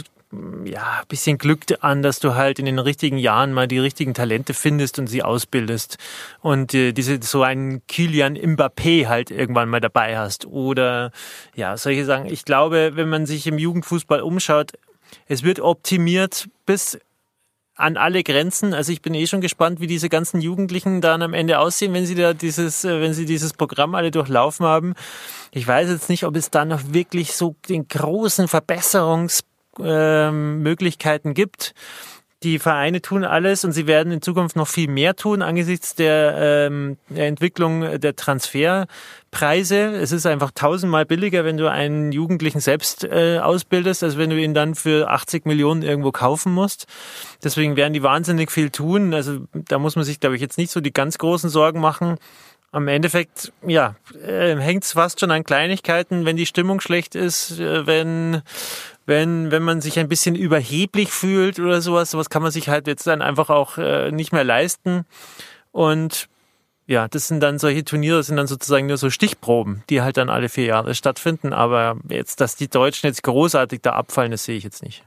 ja, 0.64 1.02
bisschen 1.08 1.40
Glück 1.40 1.62
an, 1.82 2.04
dass 2.04 2.20
du 2.20 2.36
halt 2.36 2.60
in 2.60 2.66
den 2.66 2.78
richtigen 2.78 3.18
Jahren 3.18 3.52
mal 3.52 3.68
die 3.68 3.80
richtigen 3.80 4.14
Talente 4.14 4.54
findest 4.54 5.00
und 5.00 5.08
sie 5.08 5.24
ausbildest. 5.24 5.98
Und 6.42 6.74
äh, 6.74 6.92
diese 6.92 7.20
so 7.22 7.42
einen 7.42 7.86
Kilian 7.88 8.38
Mbappé 8.38 9.08
halt 9.08 9.32
irgendwann 9.32 9.70
mal 9.70 9.82
dabei 9.82 10.18
hast. 10.18 10.46
Oder 10.46 11.12
ja, 11.56 11.78
solche 11.78 12.06
Sachen. 12.06 12.28
Ich 12.28 12.46
glaube, 12.46 12.92
wenn 12.94 13.10
man 13.10 13.26
sich 13.26 13.48
im 13.48 13.58
Jugendfußball 13.58 14.22
umschaut, 14.22 14.74
es 15.28 15.42
wird 15.42 15.60
optimiert 15.60 16.48
bis 16.68 17.00
an 17.74 17.98
alle 17.98 18.24
Grenzen. 18.24 18.74
Also 18.74 18.92
ich 18.92 19.02
bin 19.02 19.16
eh 19.16 19.26
schon 19.26 19.42
gespannt, 19.42 19.80
wie 19.80 19.88
diese 19.88 20.10
ganzen 20.10 20.42
Jugendlichen 20.42 21.02
dann 21.02 21.24
am 21.24 21.34
Ende 21.34 21.60
aussehen, 21.60 21.94
wenn 21.94 22.06
sie 22.06 22.16
da 22.16 22.34
dieses, 22.34 22.84
äh, 22.84 23.02
wenn 23.02 23.14
sie 23.14 23.26
dieses 23.26 23.54
Programm 23.54 23.96
alle 23.96 24.12
durchlaufen 24.12 24.66
haben. 24.66 24.94
Ich 25.52 25.66
weiß 25.66 25.90
jetzt 25.90 26.10
nicht, 26.10 26.26
ob 26.26 26.36
es 26.36 26.52
da 26.52 26.66
noch 26.66 26.94
wirklich 26.94 27.34
so 27.34 27.56
den 27.68 27.88
großen 27.88 28.48
Verbesserungsmöglichkeiten 28.48 29.49
ähm, 29.84 30.64
gibt. 31.34 31.74
Die 32.42 32.58
Vereine 32.58 33.02
tun 33.02 33.26
alles 33.26 33.66
und 33.66 33.74
sie 33.74 33.86
werden 33.86 34.14
in 34.14 34.22
Zukunft 34.22 34.56
noch 34.56 34.70
viel 34.70 34.88
mehr 34.88 35.18
tun 35.18 35.42
angesichts 35.42 35.94
der, 35.96 36.68
ähm, 36.70 36.98
der 37.10 37.28
Entwicklung 37.28 38.00
der 38.00 38.16
Transferpreise. 38.16 39.78
Es 39.98 40.14
ist 40.14 40.26
einfach 40.26 40.52
tausendmal 40.52 41.06
billiger, 41.06 41.44
wenn 41.44 41.58
du 41.58 41.70
einen 41.70 42.14
Jugendlichen 42.14 42.62
selbst 42.62 43.04
äh, 43.04 43.40
ausbildest, 43.40 44.06
als 44.06 44.18
wenn 44.18 44.30
du 44.30 44.38
ihn 44.40 44.54
dann 44.54 44.76
für 44.76 45.10
80 45.10 45.46
Millionen 45.46 45.82
irgendwo 45.82 46.14
kaufen 46.14 46.54
musst. 46.54 46.88
Deswegen 47.44 47.76
werden 47.76 47.94
die 47.94 48.04
wahnsinnig 48.04 48.52
viel 48.52 48.70
tun. 48.70 49.14
Also 49.14 49.40
da 49.52 49.78
muss 49.78 49.98
man 49.98 50.06
sich, 50.06 50.22
glaube 50.22 50.38
ich, 50.38 50.42
jetzt 50.42 50.58
nicht 50.58 50.72
so 50.72 50.80
die 50.80 50.94
ganz 50.94 51.18
großen 51.18 51.50
Sorgen 51.50 51.82
machen. 51.82 52.20
Am 52.72 52.88
Endeffekt, 52.88 53.52
ja, 53.66 53.96
äh, 54.24 54.56
hängt 54.56 54.84
es 54.84 54.94
fast 54.94 55.20
schon 55.20 55.32
an 55.32 55.44
Kleinigkeiten, 55.44 56.24
wenn 56.24 56.38
die 56.38 56.46
Stimmung 56.46 56.80
schlecht 56.80 57.16
ist, 57.16 57.60
äh, 57.60 57.86
wenn 57.86 58.44
wenn, 59.10 59.50
wenn 59.50 59.64
man 59.64 59.82
sich 59.82 59.98
ein 59.98 60.08
bisschen 60.08 60.36
überheblich 60.36 61.10
fühlt 61.10 61.60
oder 61.60 61.82
sowas, 61.82 62.12
sowas 62.12 62.30
kann 62.30 62.44
man 62.44 62.52
sich 62.52 62.70
halt 62.70 62.86
jetzt 62.86 63.08
dann 63.08 63.24
einfach 63.24 63.50
auch 63.50 63.80
äh, 63.80 64.12
nicht 64.12 64.32
mehr 64.32 64.44
leisten. 64.44 65.06
Und 65.72 66.30
ja, 66.86 67.08
das 67.08 67.28
sind 67.28 67.42
dann 67.42 67.58
solche 67.58 67.84
Turniere, 67.84 68.18
das 68.18 68.28
sind 68.28 68.38
dann 68.38 68.48
sozusagen 68.48 68.86
nur 68.86 68.98
so 68.98 69.10
Stichproben, 69.10 69.84
die 69.90 70.02
halt 70.02 70.18
dann 70.18 70.30
alle 70.30 70.48
vier 70.48 70.66
Jahre 70.66 70.94
stattfinden. 70.94 71.54
Aber 71.54 71.98
jetzt, 72.08 72.40
dass 72.40 72.56
die 72.56 72.70
Deutschen 72.70 73.08
jetzt 73.08 73.24
großartig 73.24 73.82
da 73.82 73.94
abfallen, 73.94 74.32
das 74.32 74.44
sehe 74.44 74.58
ich 74.58 74.64
jetzt 74.64 74.84
nicht. 74.84 75.04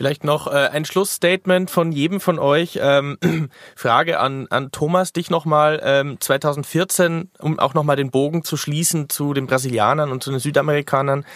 Vielleicht 0.00 0.24
noch 0.24 0.46
äh, 0.46 0.70
ein 0.72 0.86
Schlussstatement 0.86 1.70
von 1.70 1.92
jedem 1.92 2.20
von 2.20 2.38
euch. 2.38 2.78
Ähm, 2.80 3.18
Frage 3.76 4.18
an, 4.18 4.46
an 4.48 4.72
Thomas, 4.72 5.12
dich 5.12 5.28
nochmal. 5.28 5.78
Ähm, 5.84 6.16
2014, 6.18 7.30
um 7.38 7.58
auch 7.58 7.74
nochmal 7.74 7.96
den 7.96 8.10
Bogen 8.10 8.42
zu 8.42 8.56
schließen 8.56 9.10
zu 9.10 9.34
den 9.34 9.46
Brasilianern 9.46 10.10
und 10.10 10.22
zu 10.22 10.30
den 10.30 10.40
Südamerikanern. 10.40 11.26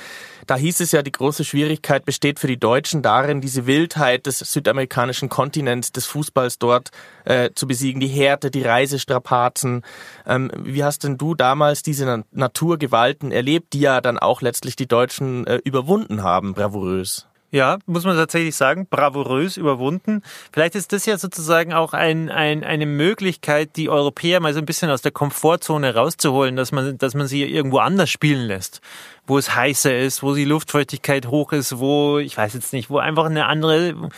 Da 0.46 0.56
hieß 0.56 0.80
es 0.80 0.92
ja, 0.92 1.02
die 1.02 1.12
große 1.12 1.44
Schwierigkeit 1.44 2.06
besteht 2.06 2.38
für 2.38 2.46
die 2.46 2.56
Deutschen 2.56 3.02
darin, 3.02 3.42
diese 3.42 3.66
Wildheit 3.66 4.24
des 4.24 4.38
südamerikanischen 4.38 5.28
Kontinents, 5.28 5.92
des 5.92 6.06
Fußballs 6.06 6.58
dort 6.58 6.88
äh, 7.26 7.50
zu 7.54 7.66
besiegen, 7.66 8.00
die 8.00 8.08
Härte, 8.08 8.50
die 8.50 8.62
Reisestrapazen. 8.62 9.82
Ähm, 10.26 10.50
wie 10.56 10.84
hast 10.84 11.04
denn 11.04 11.18
du 11.18 11.34
damals 11.34 11.82
diese 11.82 12.24
Naturgewalten 12.30 13.30
erlebt, 13.30 13.74
die 13.74 13.80
ja 13.80 14.00
dann 14.00 14.18
auch 14.18 14.40
letztlich 14.40 14.74
die 14.74 14.88
Deutschen 14.88 15.46
äh, 15.46 15.56
überwunden 15.56 16.22
haben, 16.22 16.54
bravourös? 16.54 17.26
Ja, 17.54 17.78
muss 17.86 18.02
man 18.04 18.16
tatsächlich 18.16 18.56
sagen, 18.56 18.88
bravourös 18.90 19.56
überwunden. 19.56 20.22
Vielleicht 20.52 20.74
ist 20.74 20.92
das 20.92 21.06
ja 21.06 21.16
sozusagen 21.18 21.72
auch 21.72 21.92
ein, 21.92 22.28
ein, 22.28 22.64
eine 22.64 22.84
Möglichkeit, 22.84 23.76
die 23.76 23.88
Europäer 23.88 24.40
mal 24.40 24.52
so 24.52 24.58
ein 24.58 24.66
bisschen 24.66 24.90
aus 24.90 25.02
der 25.02 25.12
Komfortzone 25.12 25.94
rauszuholen, 25.94 26.56
dass 26.56 26.72
man, 26.72 26.98
dass 26.98 27.14
man 27.14 27.28
sie 27.28 27.44
irgendwo 27.44 27.78
anders 27.78 28.10
spielen 28.10 28.48
lässt. 28.48 28.80
Wo 29.24 29.38
es 29.38 29.54
heißer 29.54 29.96
ist, 29.96 30.24
wo 30.24 30.34
die 30.34 30.44
Luftfeuchtigkeit 30.44 31.28
hoch 31.28 31.52
ist, 31.52 31.78
wo, 31.78 32.18
ich 32.18 32.36
weiß 32.36 32.54
jetzt 32.54 32.72
nicht, 32.72 32.90
wo 32.90 32.98
einfach 32.98 33.26
eine 33.26 33.46
andere, 33.46 34.10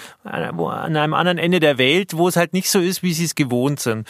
wo 0.55 0.69
an 0.69 0.97
einem 0.97 1.13
anderen 1.13 1.37
Ende 1.37 1.61
der 1.61 1.77
Welt, 1.77 2.17
wo 2.17 2.29
es 2.29 2.37
halt 2.37 2.55
nicht 2.55 2.71
so 2.71 2.81
ist, 2.81 3.03
wie 3.03 3.13
sie 3.13 3.27
es 3.27 3.35
gewohnt 3.35 3.81
sind. 3.81 4.09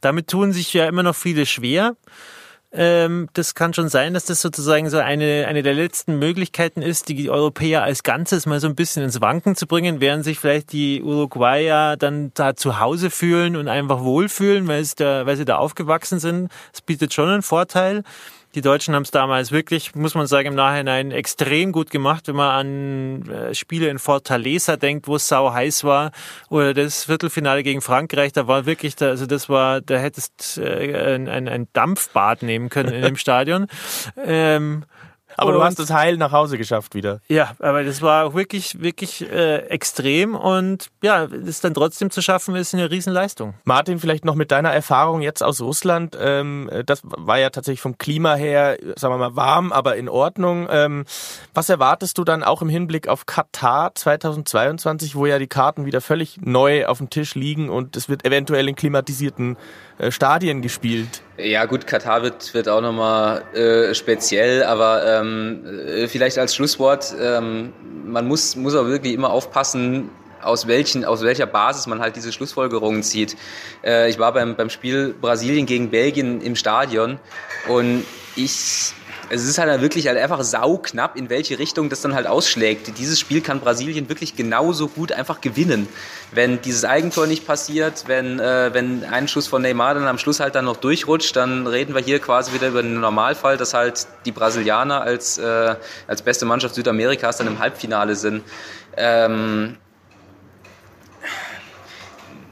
Damit 0.00 0.28
tun 0.28 0.52
sich 0.52 0.72
ja 0.72 0.86
immer 0.86 1.02
noch 1.02 1.16
viele 1.16 1.46
schwer. 1.46 1.96
Ähm, 2.80 3.28
das 3.32 3.56
kann 3.56 3.74
schon 3.74 3.88
sein, 3.88 4.14
dass 4.14 4.26
das 4.26 4.40
sozusagen 4.40 4.88
so 4.88 4.98
eine, 4.98 5.46
eine 5.48 5.64
der 5.64 5.74
letzten 5.74 6.20
Möglichkeiten 6.20 6.80
ist, 6.80 7.08
die 7.08 7.28
Europäer 7.28 7.82
als 7.82 8.04
Ganzes 8.04 8.46
mal 8.46 8.60
so 8.60 8.68
ein 8.68 8.76
bisschen 8.76 9.02
ins 9.02 9.20
Wanken 9.20 9.56
zu 9.56 9.66
bringen, 9.66 10.00
während 10.00 10.22
sich 10.22 10.38
vielleicht 10.38 10.70
die 10.70 11.02
Uruguayer 11.02 11.96
dann 11.96 12.30
da 12.34 12.54
zu 12.54 12.78
Hause 12.78 13.10
fühlen 13.10 13.56
und 13.56 13.66
einfach 13.66 14.04
wohlfühlen, 14.04 14.68
weil, 14.68 14.80
es 14.80 14.94
da, 14.94 15.26
weil 15.26 15.36
sie 15.36 15.44
da 15.44 15.56
aufgewachsen 15.56 16.20
sind. 16.20 16.52
Es 16.72 16.80
bietet 16.80 17.12
schon 17.12 17.28
einen 17.28 17.42
Vorteil. 17.42 18.04
Die 18.58 18.62
Deutschen 18.62 18.92
haben 18.96 19.04
es 19.04 19.12
damals 19.12 19.52
wirklich, 19.52 19.94
muss 19.94 20.16
man 20.16 20.26
sagen, 20.26 20.48
im 20.48 20.56
Nachhinein 20.56 21.12
extrem 21.12 21.70
gut 21.70 21.92
gemacht, 21.92 22.26
wenn 22.26 22.34
man 22.34 22.50
an 22.50 23.30
äh, 23.30 23.54
Spiele 23.54 23.86
in 23.86 24.00
Fortaleza 24.00 24.76
denkt, 24.76 25.06
wo 25.06 25.14
es 25.14 25.28
sau 25.28 25.52
heiß 25.52 25.84
war, 25.84 26.10
oder 26.48 26.74
das 26.74 27.04
Viertelfinale 27.04 27.62
gegen 27.62 27.80
Frankreich, 27.80 28.32
da 28.32 28.48
war 28.48 28.66
wirklich, 28.66 28.96
da, 28.96 29.10
also 29.10 29.26
das 29.26 29.48
war, 29.48 29.80
da 29.80 29.96
hättest 29.98 30.58
äh, 30.58 31.14
ein, 31.14 31.28
ein, 31.28 31.46
ein 31.46 31.68
Dampfbad 31.72 32.42
nehmen 32.42 32.68
können 32.68 32.92
in 32.92 33.02
dem 33.02 33.16
Stadion. 33.16 33.68
Ähm, 34.26 34.82
aber 35.38 35.52
du 35.52 35.62
hast 35.62 35.78
das 35.78 35.90
heil 35.90 36.16
nach 36.16 36.32
Hause 36.32 36.58
geschafft 36.58 36.94
wieder. 36.94 37.20
Ja, 37.28 37.52
aber 37.60 37.84
das 37.84 38.02
war 38.02 38.26
auch 38.26 38.34
wirklich, 38.34 38.80
wirklich 38.80 39.22
äh, 39.30 39.58
extrem 39.68 40.34
und 40.34 40.88
ja, 41.02 41.26
das 41.26 41.60
dann 41.60 41.74
trotzdem 41.74 42.10
zu 42.10 42.22
schaffen, 42.22 42.56
ist 42.56 42.74
eine 42.74 42.90
Riesenleistung. 42.90 43.54
Martin, 43.64 43.98
vielleicht 43.98 44.24
noch 44.24 44.34
mit 44.34 44.50
deiner 44.50 44.72
Erfahrung 44.72 45.20
jetzt 45.22 45.42
aus 45.42 45.60
Russland. 45.60 46.16
Ähm, 46.20 46.70
das 46.86 47.02
war 47.04 47.38
ja 47.38 47.50
tatsächlich 47.50 47.80
vom 47.80 47.98
Klima 47.98 48.34
her, 48.34 48.78
sagen 48.96 49.14
wir 49.14 49.18
mal, 49.18 49.36
warm, 49.36 49.72
aber 49.72 49.96
in 49.96 50.08
Ordnung. 50.08 50.66
Ähm, 50.70 51.04
was 51.54 51.68
erwartest 51.68 52.18
du 52.18 52.24
dann 52.24 52.42
auch 52.42 52.60
im 52.60 52.68
Hinblick 52.68 53.08
auf 53.08 53.26
Katar 53.26 53.94
2022, 53.94 55.14
wo 55.14 55.26
ja 55.26 55.38
die 55.38 55.46
Karten 55.46 55.86
wieder 55.86 56.00
völlig 56.00 56.40
neu 56.40 56.86
auf 56.86 56.98
dem 56.98 57.10
Tisch 57.10 57.34
liegen 57.34 57.68
und 57.70 57.96
es 57.96 58.08
wird 58.08 58.24
eventuell 58.24 58.68
in 58.68 58.74
klimatisierten 58.74 59.56
Stadien 60.10 60.62
gespielt. 60.62 61.22
Ja 61.36 61.64
gut, 61.66 61.86
Katar 61.86 62.22
wird, 62.22 62.54
wird 62.54 62.68
auch 62.68 62.80
nochmal 62.80 63.42
äh, 63.54 63.94
speziell, 63.94 64.62
aber 64.64 65.20
ähm, 65.20 65.64
äh, 65.86 66.08
vielleicht 66.08 66.38
als 66.38 66.54
Schlusswort, 66.54 67.14
ähm, 67.20 67.72
man 68.04 68.26
muss, 68.26 68.56
muss 68.56 68.74
auch 68.74 68.86
wirklich 68.86 69.14
immer 69.14 69.30
aufpassen, 69.30 70.10
aus, 70.42 70.66
welchen, 70.66 71.04
aus 71.04 71.22
welcher 71.22 71.46
Basis 71.46 71.86
man 71.86 72.00
halt 72.00 72.16
diese 72.16 72.32
Schlussfolgerungen 72.32 73.02
zieht. 73.02 73.36
Äh, 73.84 74.08
ich 74.10 74.18
war 74.18 74.32
beim, 74.32 74.56
beim 74.56 74.70
Spiel 74.70 75.14
Brasilien 75.20 75.66
gegen 75.66 75.90
Belgien 75.90 76.40
im 76.40 76.56
Stadion 76.56 77.18
und 77.68 78.04
ich 78.36 78.92
es 79.30 79.44
ist 79.44 79.58
halt 79.58 79.80
wirklich 79.80 80.06
halt 80.08 80.18
einfach 80.18 80.42
sauknapp, 80.42 81.16
in 81.16 81.30
welche 81.30 81.58
Richtung 81.58 81.88
das 81.88 82.00
dann 82.00 82.14
halt 82.14 82.26
ausschlägt. 82.26 82.98
Dieses 82.98 83.20
Spiel 83.20 83.40
kann 83.40 83.60
Brasilien 83.60 84.08
wirklich 84.08 84.36
genauso 84.36 84.88
gut 84.88 85.12
einfach 85.12 85.40
gewinnen. 85.40 85.88
Wenn 86.32 86.60
dieses 86.62 86.84
Eigentor 86.84 87.26
nicht 87.26 87.46
passiert, 87.46 88.04
wenn, 88.06 88.40
äh, 88.40 88.70
wenn 88.72 89.04
ein 89.04 89.28
Schuss 89.28 89.46
von 89.46 89.62
Neymar 89.62 89.94
dann 89.94 90.06
am 90.06 90.18
Schluss 90.18 90.40
halt 90.40 90.54
dann 90.54 90.64
noch 90.64 90.76
durchrutscht, 90.76 91.36
dann 91.36 91.66
reden 91.66 91.94
wir 91.94 92.02
hier 92.02 92.18
quasi 92.18 92.52
wieder 92.52 92.68
über 92.68 92.82
den 92.82 93.00
Normalfall, 93.00 93.56
dass 93.56 93.74
halt 93.74 94.06
die 94.24 94.32
Brasilianer 94.32 95.02
als, 95.02 95.38
äh, 95.38 95.76
als 96.06 96.22
beste 96.22 96.44
Mannschaft 96.44 96.74
Südamerikas 96.74 97.38
dann 97.38 97.46
im 97.46 97.58
Halbfinale 97.58 98.16
sind. 98.16 98.42
Ähm, 98.96 99.76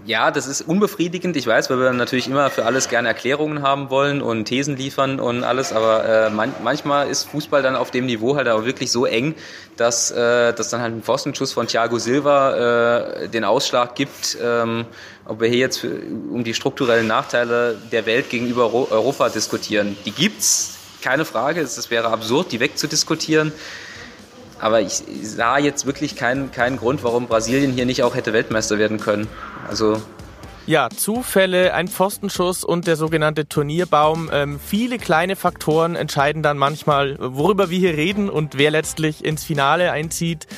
ja, 0.06 0.30
das 0.30 0.46
ist 0.46 0.62
unbefriedigend. 0.62 1.36
Ich 1.36 1.46
weiß, 1.46 1.68
weil 1.68 1.78
wir 1.78 1.92
natürlich 1.92 2.28
immer 2.28 2.48
für 2.50 2.64
alles 2.64 2.88
gerne 2.88 3.08
Erklärungen 3.08 3.62
haben 3.62 3.90
wollen 3.90 4.22
und 4.22 4.44
Thesen 4.44 4.76
liefern 4.76 5.18
und 5.18 5.42
alles. 5.42 5.72
Aber 5.72 6.04
äh, 6.04 6.30
man, 6.30 6.54
manchmal 6.62 7.08
ist 7.08 7.24
Fußball 7.24 7.62
dann 7.62 7.74
auf 7.74 7.90
dem 7.90 8.06
Niveau 8.06 8.36
halt 8.36 8.48
auch 8.48 8.64
wirklich 8.64 8.92
so 8.92 9.04
eng, 9.04 9.34
dass, 9.76 10.12
äh, 10.12 10.52
dass 10.52 10.70
dann 10.70 10.80
halt 10.80 10.94
ein 10.94 11.02
Pfostenschuss 11.02 11.52
von 11.52 11.66
Thiago 11.66 11.98
Silva 11.98 13.24
äh, 13.24 13.28
den 13.28 13.44
Ausschlag 13.44 13.96
gibt, 13.96 14.38
ähm, 14.40 14.86
ob 15.24 15.40
wir 15.40 15.48
hier 15.48 15.58
jetzt 15.58 15.78
für, 15.78 15.88
um 16.30 16.44
die 16.44 16.54
strukturellen 16.54 17.08
Nachteile 17.08 17.76
der 17.90 18.06
Welt 18.06 18.30
gegenüber 18.30 18.72
Europa 18.72 19.28
diskutieren. 19.28 19.96
Die 20.04 20.12
gibt's, 20.12 20.74
keine 21.02 21.24
Frage. 21.24 21.60
Es 21.60 21.90
wäre 21.90 22.08
absurd, 22.08 22.52
die 22.52 22.60
wegzudiskutieren. 22.60 23.52
Aber 24.58 24.80
ich 24.80 25.02
sah 25.22 25.58
jetzt 25.58 25.86
wirklich 25.86 26.16
keinen, 26.16 26.50
keinen 26.50 26.78
Grund, 26.78 27.04
warum 27.04 27.26
Brasilien 27.26 27.72
hier 27.72 27.86
nicht 27.86 28.02
auch 28.02 28.14
hätte 28.14 28.32
Weltmeister 28.32 28.78
werden 28.78 28.98
können. 28.98 29.28
Also 29.68 30.00
ja, 30.66 30.88
Zufälle, 30.90 31.74
ein 31.74 31.86
Pfostenschuss 31.86 32.64
und 32.64 32.88
der 32.88 32.96
sogenannte 32.96 33.48
Turnierbaum. 33.48 34.28
Ähm, 34.32 34.58
viele 34.58 34.98
kleine 34.98 35.36
Faktoren 35.36 35.94
entscheiden 35.94 36.42
dann 36.42 36.58
manchmal, 36.58 37.16
worüber 37.20 37.70
wir 37.70 37.78
hier 37.78 37.96
reden 37.96 38.28
und 38.28 38.58
wer 38.58 38.72
letztlich 38.72 39.24
ins 39.24 39.44
Finale 39.44 39.92
einzieht. 39.92 40.48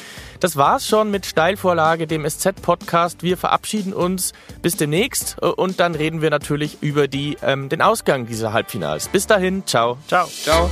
Das 0.40 0.56
war's 0.56 0.86
schon 0.86 1.10
mit 1.10 1.26
Steilvorlage, 1.26 2.06
dem 2.06 2.26
SZ-Podcast. 2.26 3.22
Wir 3.22 3.36
verabschieden 3.36 3.92
uns 3.92 4.32
bis 4.62 4.76
demnächst 4.76 5.42
und 5.42 5.78
dann 5.78 5.94
reden 5.94 6.22
wir 6.22 6.30
natürlich 6.30 6.78
über 6.80 7.06
die, 7.06 7.36
ähm, 7.42 7.68
den 7.68 7.82
Ausgang 7.82 8.26
dieser 8.26 8.54
Halbfinals. 8.54 9.08
Bis 9.08 9.26
dahin, 9.26 9.66
ciao. 9.66 9.98
Ciao. 10.08 10.26
Ciao. 10.26 10.70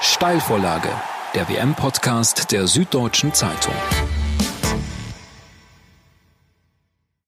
Steilvorlage 0.00 0.90
der 1.34 1.48
WM-Podcast 1.48 2.52
der 2.52 2.66
Süddeutschen 2.66 3.32
Zeitung. 3.32 3.74